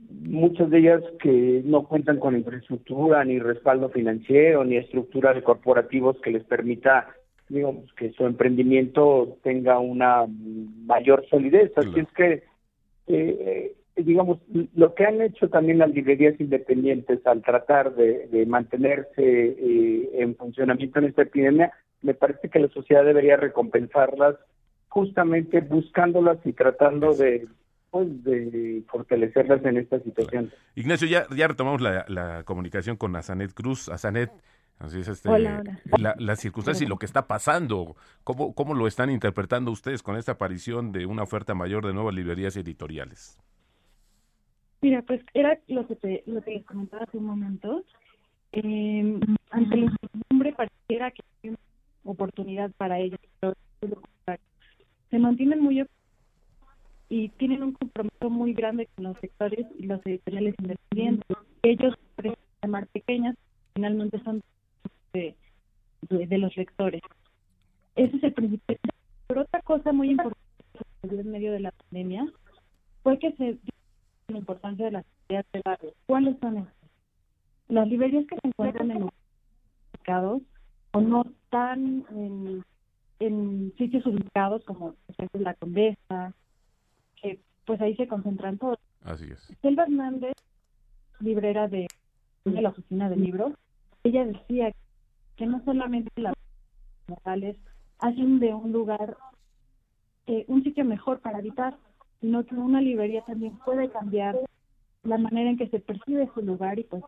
[0.10, 6.20] muchas de ellas que no cuentan con infraestructura, ni respaldo financiero, ni estructura de corporativos
[6.22, 7.08] que les permita
[7.50, 10.26] digamos, que su emprendimiento tenga una
[10.86, 11.72] mayor solidez.
[11.78, 12.44] Así es que,
[13.08, 14.40] eh, digamos,
[14.76, 21.00] lo que han hecho también las librerías independientes al tratar de, mantenerse eh, en funcionamiento
[21.00, 21.72] en esta epidemia,
[22.02, 24.36] me parece que la sociedad debería recompensarlas
[24.90, 27.48] justamente buscándolas y tratando de
[27.90, 30.52] pues, de fortalecerlas en esta situación.
[30.76, 33.88] Ignacio, ya, ya retomamos la, la comunicación con Azanet Cruz.
[33.90, 34.32] Azanet,
[34.80, 37.96] Así es este, La, la, circunstancia y lo que está pasando.
[38.24, 42.14] ¿Cómo, ¿Cómo lo están interpretando ustedes con esta aparición de una oferta mayor de nuevas
[42.14, 43.38] librerías editoriales?
[44.84, 47.86] Mira, pues era lo que te, lo que les comentaba hace un momento.
[48.52, 49.18] Eh,
[49.50, 51.60] ante la incertidumbre pareciera que hay una
[52.04, 53.56] oportunidad para ellos, pero
[55.10, 55.86] se mantienen muy
[57.08, 61.38] y tienen un compromiso muy grande con los sectores y los editoriales independientes.
[61.62, 61.96] Ellos,
[62.62, 63.38] llamar pequeñas,
[63.76, 64.44] finalmente son
[65.14, 65.34] de,
[66.10, 67.02] de, los lectores.
[67.96, 68.78] Ese es el principio.
[69.28, 70.42] Pero otra cosa muy importante
[71.04, 72.26] en medio de la pandemia
[73.02, 73.58] fue que se
[74.28, 75.94] la importancia de las librerías de barrio.
[76.06, 76.90] ¿Cuáles son estas?
[77.68, 79.12] Las librerías que se encuentran en los
[79.94, 80.42] mercados
[80.92, 82.64] o no están en,
[83.20, 86.34] en sitios ubicados como por ejemplo la Condesa,
[87.22, 88.80] que pues ahí se concentran todos.
[89.04, 89.40] Así es.
[89.62, 90.34] Selva Hernández,
[91.20, 91.88] librera de,
[92.46, 93.54] de la oficina de libros,
[94.04, 94.72] ella decía
[95.36, 96.36] que no solamente las
[97.08, 97.58] locales
[98.00, 99.18] hacen de un lugar
[100.28, 101.78] eh, un sitio mejor para habitar,
[102.24, 104.40] sino que una librería también puede cambiar
[105.04, 107.04] la manera en que se percibe su lugar y pues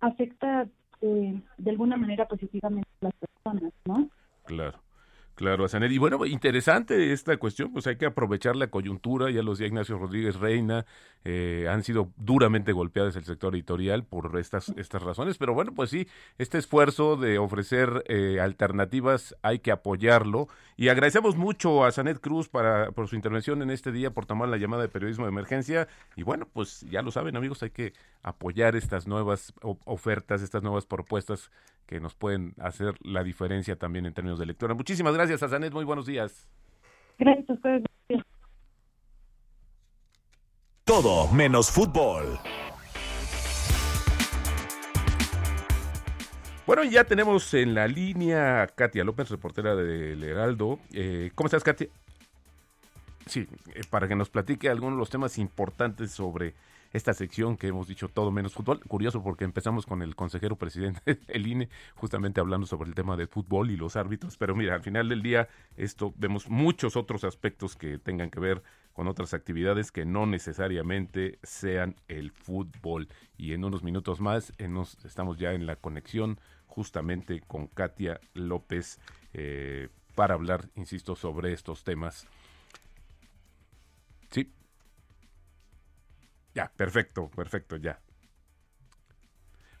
[0.00, 0.66] afecta
[1.02, 4.08] eh, de alguna manera positivamente a las personas, ¿no?
[4.46, 4.78] Claro.
[5.38, 5.92] Claro, Azanet.
[5.92, 9.96] Y bueno, interesante esta cuestión, pues hay que aprovechar la coyuntura, ya los días Ignacio
[9.96, 10.84] Rodríguez Reina
[11.24, 15.90] eh, han sido duramente golpeados el sector editorial por estas, estas razones, pero bueno, pues
[15.90, 16.08] sí,
[16.38, 22.48] este esfuerzo de ofrecer eh, alternativas hay que apoyarlo y agradecemos mucho a Sanet Cruz
[22.48, 25.86] para, por su intervención en este día, por tomar la llamada de periodismo de emergencia
[26.16, 27.92] y bueno, pues ya lo saben amigos, hay que
[28.24, 31.52] apoyar estas nuevas ofertas, estas nuevas propuestas
[31.88, 34.74] que nos pueden hacer la diferencia también en términos de lectura.
[34.74, 35.72] Muchísimas gracias, Azanet.
[35.72, 36.48] Muy buenos días.
[37.18, 37.82] Gracias a ustedes.
[40.84, 42.38] Todo menos fútbol.
[46.66, 50.78] Bueno, ya tenemos en la línea a Katia López, reportera del Heraldo.
[50.92, 51.88] Eh, ¿Cómo estás, Katia?
[53.26, 56.54] Sí, eh, para que nos platique algunos de los temas importantes sobre
[56.92, 58.80] esta sección que hemos dicho todo menos fútbol.
[58.80, 63.28] Curioso porque empezamos con el consejero presidente del INE justamente hablando sobre el tema del
[63.28, 67.76] fútbol y los árbitros, pero mira, al final del día esto vemos muchos otros aspectos
[67.76, 68.62] que tengan que ver
[68.92, 73.08] con otras actividades que no necesariamente sean el fútbol.
[73.36, 78.98] Y en unos minutos más nos, estamos ya en la conexión justamente con Katia López
[79.34, 82.26] eh, para hablar, insisto, sobre estos temas.
[86.54, 88.00] Ya, perfecto, perfecto, ya.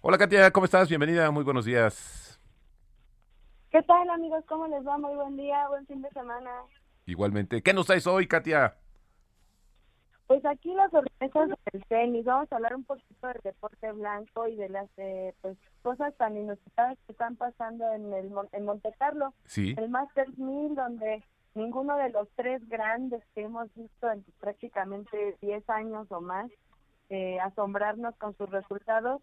[0.00, 0.88] Hola Katia, ¿cómo estás?
[0.88, 2.40] Bienvenida, muy buenos días.
[3.70, 4.44] ¿Qué tal amigos?
[4.48, 4.96] ¿Cómo les va?
[4.96, 6.50] Muy buen día, buen fin de semana.
[7.04, 7.62] Igualmente.
[7.62, 8.76] ¿Qué nos traes hoy, Katia?
[10.26, 12.24] Pues aquí las sorpresas del tenis.
[12.24, 16.36] Vamos a hablar un poquito del deporte blanco y de las eh, pues, cosas tan
[16.36, 19.34] inusitadas que están pasando en el en Monte Carlo.
[19.46, 19.74] Sí.
[19.78, 25.68] El Masters 1000, donde ninguno de los tres grandes que hemos visto en prácticamente 10
[25.70, 26.50] años o más
[27.10, 29.22] eh, asombrarnos con sus resultados.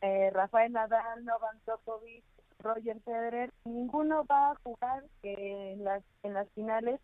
[0.00, 2.24] Eh, Rafael Nadal, Novak Djokovic,
[2.60, 7.00] Roger Federer, ninguno va a jugar eh, en las en las finales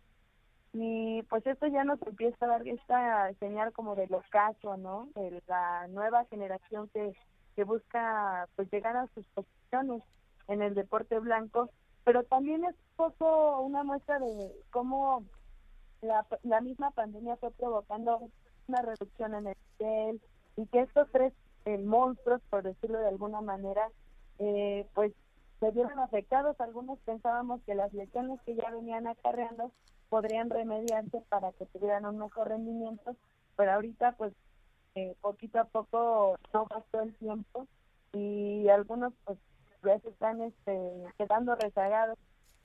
[0.73, 5.09] y pues esto ya nos empieza a dar esta señal como del ocaso, ¿no?
[5.15, 7.13] De la nueva generación que
[7.55, 10.03] que busca pues llegar a sus posiciones
[10.47, 11.69] en el deporte blanco,
[12.03, 15.23] pero también es un poco una muestra de cómo
[16.01, 18.29] la, la misma pandemia fue provocando
[18.67, 20.21] una reducción en el nivel
[20.57, 21.33] y que estos tres
[21.65, 23.89] eh, monstruos, por decirlo de alguna manera,
[24.39, 25.13] eh, pues
[25.59, 26.59] se vieron afectados.
[26.59, 29.71] Algunos pensábamos que las lesiones que ya venían acarreando
[30.09, 33.15] podrían remediarse para que tuvieran un mejor rendimiento,
[33.55, 34.33] pero ahorita pues
[34.95, 37.65] eh, poquito a poco no pasó el tiempo
[38.11, 39.39] y algunos pues
[39.83, 42.17] ya están este, quedando rezagados.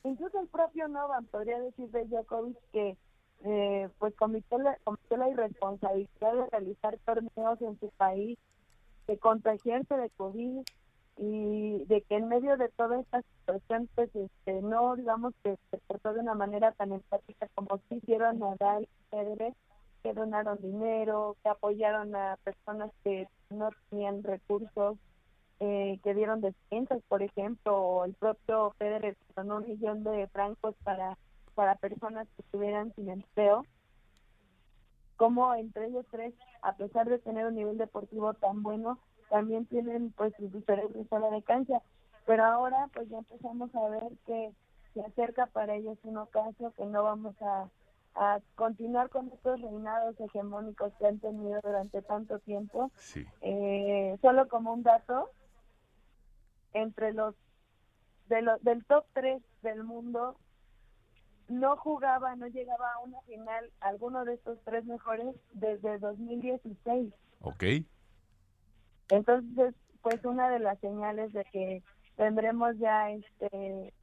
[0.05, 2.97] Incluso el propio Novan podría decir de Djokovic que
[3.45, 8.39] eh, pues cometió la, cometió la irresponsabilidad de realizar torneos en su país
[9.07, 10.63] de contagiarse de COVID
[11.17, 15.79] y de que en medio de toda esta situación, pues este, no digamos que se
[15.79, 19.55] portó de una manera tan empática como si hicieron Nadal y Federer,
[20.03, 24.97] que donaron dinero, que apoyaron a personas que no tenían recursos,
[25.61, 31.19] eh, que dieron despensas, por ejemplo, el propio Federer donó un millón de francos para,
[31.55, 33.65] para personas que estuvieran sin empleo.
[35.17, 36.33] Como entre ellos tres,
[36.63, 38.99] a pesar de tener un nivel deportivo tan bueno,
[39.31, 41.83] también tienen pues sus diferentes fuera de cancha.
[42.25, 44.53] Pero ahora pues ya empezamos a ver que
[44.95, 47.69] se acerca para ellos un ocaso que no vamos a,
[48.15, 52.91] a continuar con estos reinados hegemónicos que han tenido durante tanto tiempo.
[53.41, 55.31] Eh, solo como un dato,
[56.73, 57.35] entre los,
[58.29, 60.37] de los del top 3 del mundo,
[61.49, 67.13] no jugaba, no llegaba a una final alguno de estos tres mejores desde 2016.
[67.41, 67.65] Ok.
[69.11, 71.83] Entonces, pues una de las señales de que
[72.17, 73.95] tendremos ya este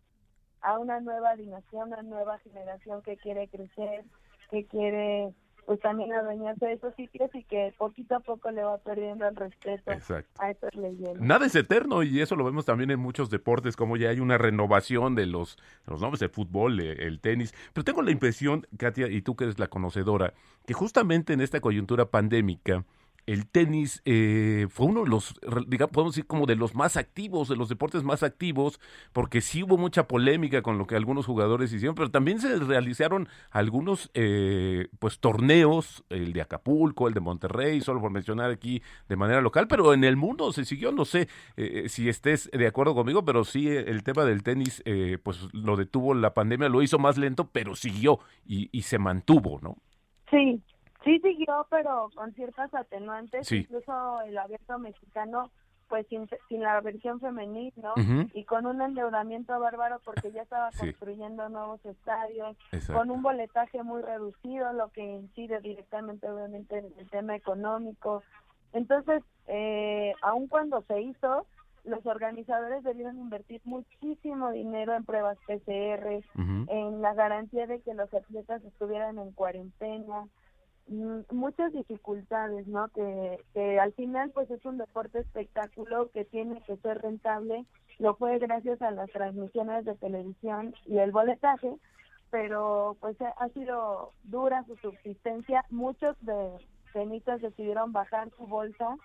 [0.61, 4.03] a una nueva dinastía, una nueva generación que quiere crecer,
[4.49, 5.33] que quiere
[5.65, 9.35] pues también adueñarse de esos sitios y que poquito a poco le va perdiendo el
[9.35, 9.91] respeto
[10.39, 11.21] a esas leyendas.
[11.21, 14.37] Nada es eterno y eso lo vemos también en muchos deportes, como ya hay una
[14.37, 15.57] renovación de los,
[15.87, 17.53] los nombres del fútbol, eh, el tenis.
[17.73, 20.33] Pero tengo la impresión, Katia, y tú que eres la conocedora,
[20.65, 22.83] que justamente en esta coyuntura pandémica,
[23.25, 25.33] el tenis eh, fue uno de los,
[25.67, 28.79] digamos, podemos decir como de los más activos, de los deportes más activos,
[29.13, 33.27] porque sí hubo mucha polémica con lo que algunos jugadores hicieron, pero también se realizaron
[33.49, 39.15] algunos eh, pues torneos, el de Acapulco, el de Monterrey, solo por mencionar aquí de
[39.15, 42.93] manera local, pero en el mundo se siguió, no sé eh, si estés de acuerdo
[42.93, 44.83] conmigo, pero sí el tema del tenis
[45.23, 49.59] pues lo detuvo la pandemia, lo hizo más lento, pero siguió y, y se mantuvo,
[49.61, 49.77] ¿no?
[50.29, 50.61] Sí,
[51.05, 55.51] Sí siguió, pero con ciertas atenuantes, incluso el abierto mexicano,
[55.87, 57.93] pues sin, la versión femenil, ¿no?
[58.33, 62.57] Y con un endeudamiento bárbaro porque ya estaba construyendo nuevos estadios,
[62.91, 68.23] con un boletaje muy reducido, lo que incide directamente, obviamente, en el tema económico.
[68.73, 71.45] Entonces, eh, aun cuando se hizo,
[71.83, 78.11] los organizadores debieron invertir muchísimo dinero en pruebas PCR, en la garantía de que los
[78.11, 80.25] atletas estuvieran en cuarentena,
[80.87, 82.87] muchas dificultades, ¿no?
[82.89, 87.65] Que, que al final pues es un deporte espectáculo que tiene que ser rentable,
[87.99, 91.75] lo fue gracias a las transmisiones de televisión y el boletaje,
[92.29, 96.51] pero pues ha sido dura su subsistencia, muchos de
[96.93, 98.97] tenistas decidieron bajar su bolsa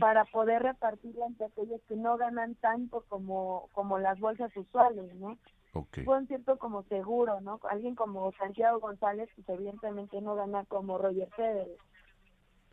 [0.00, 5.38] para poder repartirla entre aquellos que no ganan tanto como, como las bolsas usuales, ¿no?
[5.72, 7.58] Fue un cierto como seguro, ¿no?
[7.70, 11.76] Alguien como Santiago González, pues evidentemente no gana como Roger Federer.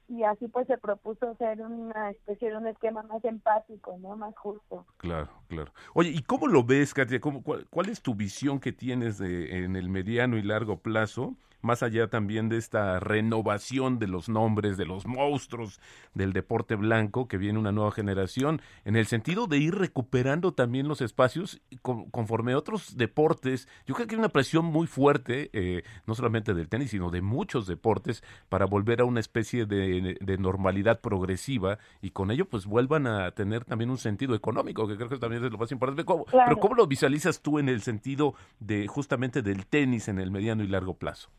[0.09, 4.17] Y así pues se propuso ser una especie de un esquema más empático, ¿no?
[4.17, 4.85] Más justo.
[4.97, 5.71] Claro, claro.
[5.93, 7.21] Oye, ¿y cómo lo ves, Katia?
[7.21, 11.35] ¿Cómo, cuál, cuál, es tu visión que tienes de, en el mediano y largo plazo
[11.61, 15.79] más allá también de esta renovación de los nombres, de los monstruos
[16.13, 20.87] del deporte blanco, que viene una nueva generación, en el sentido de ir recuperando también
[20.87, 23.67] los espacios conforme otros deportes.
[23.85, 27.21] Yo creo que hay una presión muy fuerte, eh, no solamente del tenis, sino de
[27.21, 33.07] muchos deportes, para volver a una especie de, normalidad progresiva y con ello pues vuelvan
[33.07, 36.05] a tener también un sentido económico, que creo que también es lo más importante.
[36.05, 40.63] Pero ¿cómo lo visualizas tú en el sentido de justamente del tenis en el mediano
[40.63, 41.29] y largo plazo?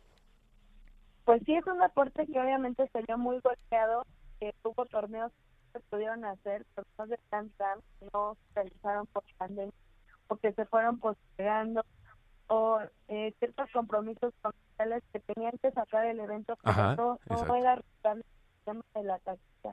[1.30, 4.04] Pues sí, es un deporte que obviamente se vio muy golpeado,
[4.40, 7.52] que tuvo torneos que se pudieron hacer, torneos de Grand
[8.12, 9.72] no se realizaron por pandemia,
[10.26, 11.84] porque se fueron postergando,
[12.48, 17.74] o eh, ciertos compromisos comerciales que tenían que sacar el evento, pero no, no era
[17.74, 18.24] el
[18.64, 19.72] tema de la táctica.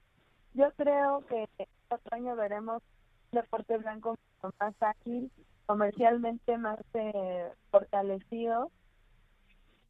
[0.53, 2.84] Yo creo que este año veremos
[3.32, 4.16] un deporte blanco
[4.60, 5.32] más ágil,
[5.66, 8.70] comercialmente más eh, fortalecido,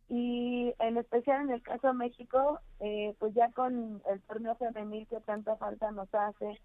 [0.09, 5.05] y en especial en el caso de México, eh, pues ya con el torneo femenil
[5.07, 6.59] que tanta falta nos hace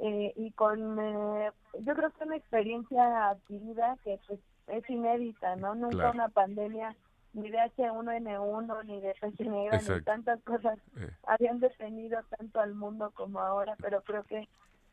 [0.00, 5.74] eh, y con, eh, yo creo que una experiencia adquirida que pues es inédita, ¿no?
[5.74, 6.96] Nunca una pandemia
[7.34, 9.68] ni de H1N1 ni de peste ni
[10.04, 10.78] tantas cosas
[11.24, 14.48] habían detenido tanto al mundo como ahora, pero creo que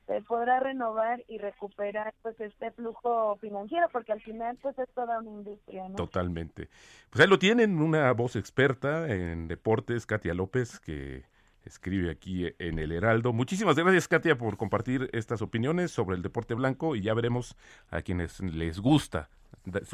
[0.07, 5.19] se podrá renovar y recuperar pues este flujo financiero porque al final pues es toda
[5.19, 6.69] una industria totalmente.
[7.09, 11.23] Pues ahí lo tienen una voz experta en deportes Katia López que
[11.63, 13.33] escribe aquí en el Heraldo.
[13.33, 17.55] Muchísimas gracias Katia por compartir estas opiniones sobre el deporte blanco y ya veremos
[17.89, 19.29] a quienes les gusta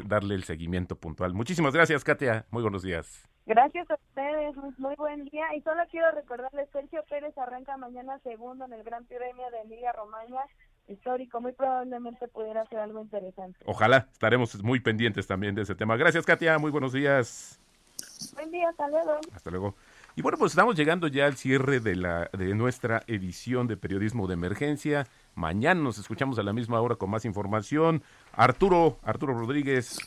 [0.06, 1.34] darle el seguimiento puntual.
[1.34, 2.46] Muchísimas gracias Katia.
[2.52, 5.54] Muy buenos días Gracias a ustedes, muy, buen día.
[5.58, 9.92] Y solo quiero recordarles, Sergio Pérez arranca mañana segundo en el Gran Premio de Emilia
[9.92, 10.40] Romagna,
[10.88, 13.60] histórico, muy probablemente pudiera ser algo interesante.
[13.66, 15.98] Ojalá, estaremos muy pendientes también de ese tema.
[15.98, 17.60] Gracias, Katia, muy buenos días.
[18.36, 19.20] Buen día, hasta luego.
[19.36, 19.76] Hasta luego.
[20.16, 24.28] Y bueno, pues estamos llegando ya al cierre de, la, de nuestra edición de Periodismo
[24.28, 25.08] de Emergencia.
[25.36, 28.02] Mañana nos escuchamos a la misma hora con más información.
[28.32, 30.00] Arturo, Arturo Rodríguez,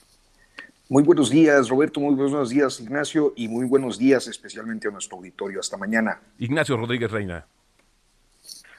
[0.88, 2.00] muy buenos días, Roberto.
[2.00, 3.32] Muy buenos días, Ignacio.
[3.36, 5.60] Y muy buenos días, especialmente a nuestro auditorio.
[5.60, 6.20] Hasta mañana.
[6.38, 7.46] Ignacio Rodríguez Reina.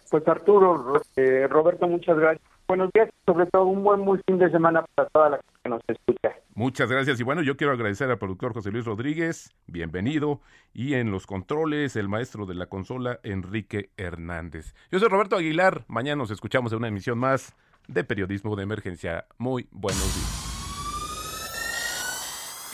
[0.10, 2.48] Pues Arturo, eh, Roberto, muchas gracias.
[2.68, 5.82] Buenos días, sobre todo un buen muy fin de semana para toda la que nos
[5.88, 6.36] escucha.
[6.56, 7.20] Muchas gracias.
[7.20, 10.42] Y bueno, yo quiero agradecer al productor José Luis Rodríguez, bienvenido.
[10.74, 14.74] Y en los controles, el maestro de la consola, Enrique Hernández.
[14.92, 15.86] Yo soy Roberto Aguilar.
[15.88, 17.56] Mañana nos escuchamos en una emisión más
[17.88, 19.26] de Periodismo de Emergencia.
[19.38, 20.45] Muy buenos días.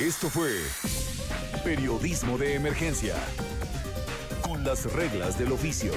[0.01, 0.57] Esto fue
[1.63, 3.13] Periodismo de Emergencia,
[4.41, 5.93] con las reglas del oficio.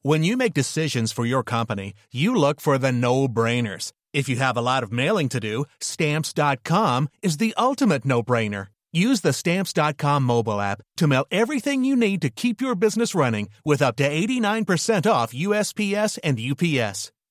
[0.00, 3.92] When you make decisions for your company, you look for the no-brainers.
[4.14, 8.68] If you have a lot of mailing to do, stamps.com is the ultimate no-brainer.
[8.94, 13.50] Use the stamps.com mobile app to mail everything you need to keep your business running
[13.62, 17.12] with up to 89% off USPS and UPS.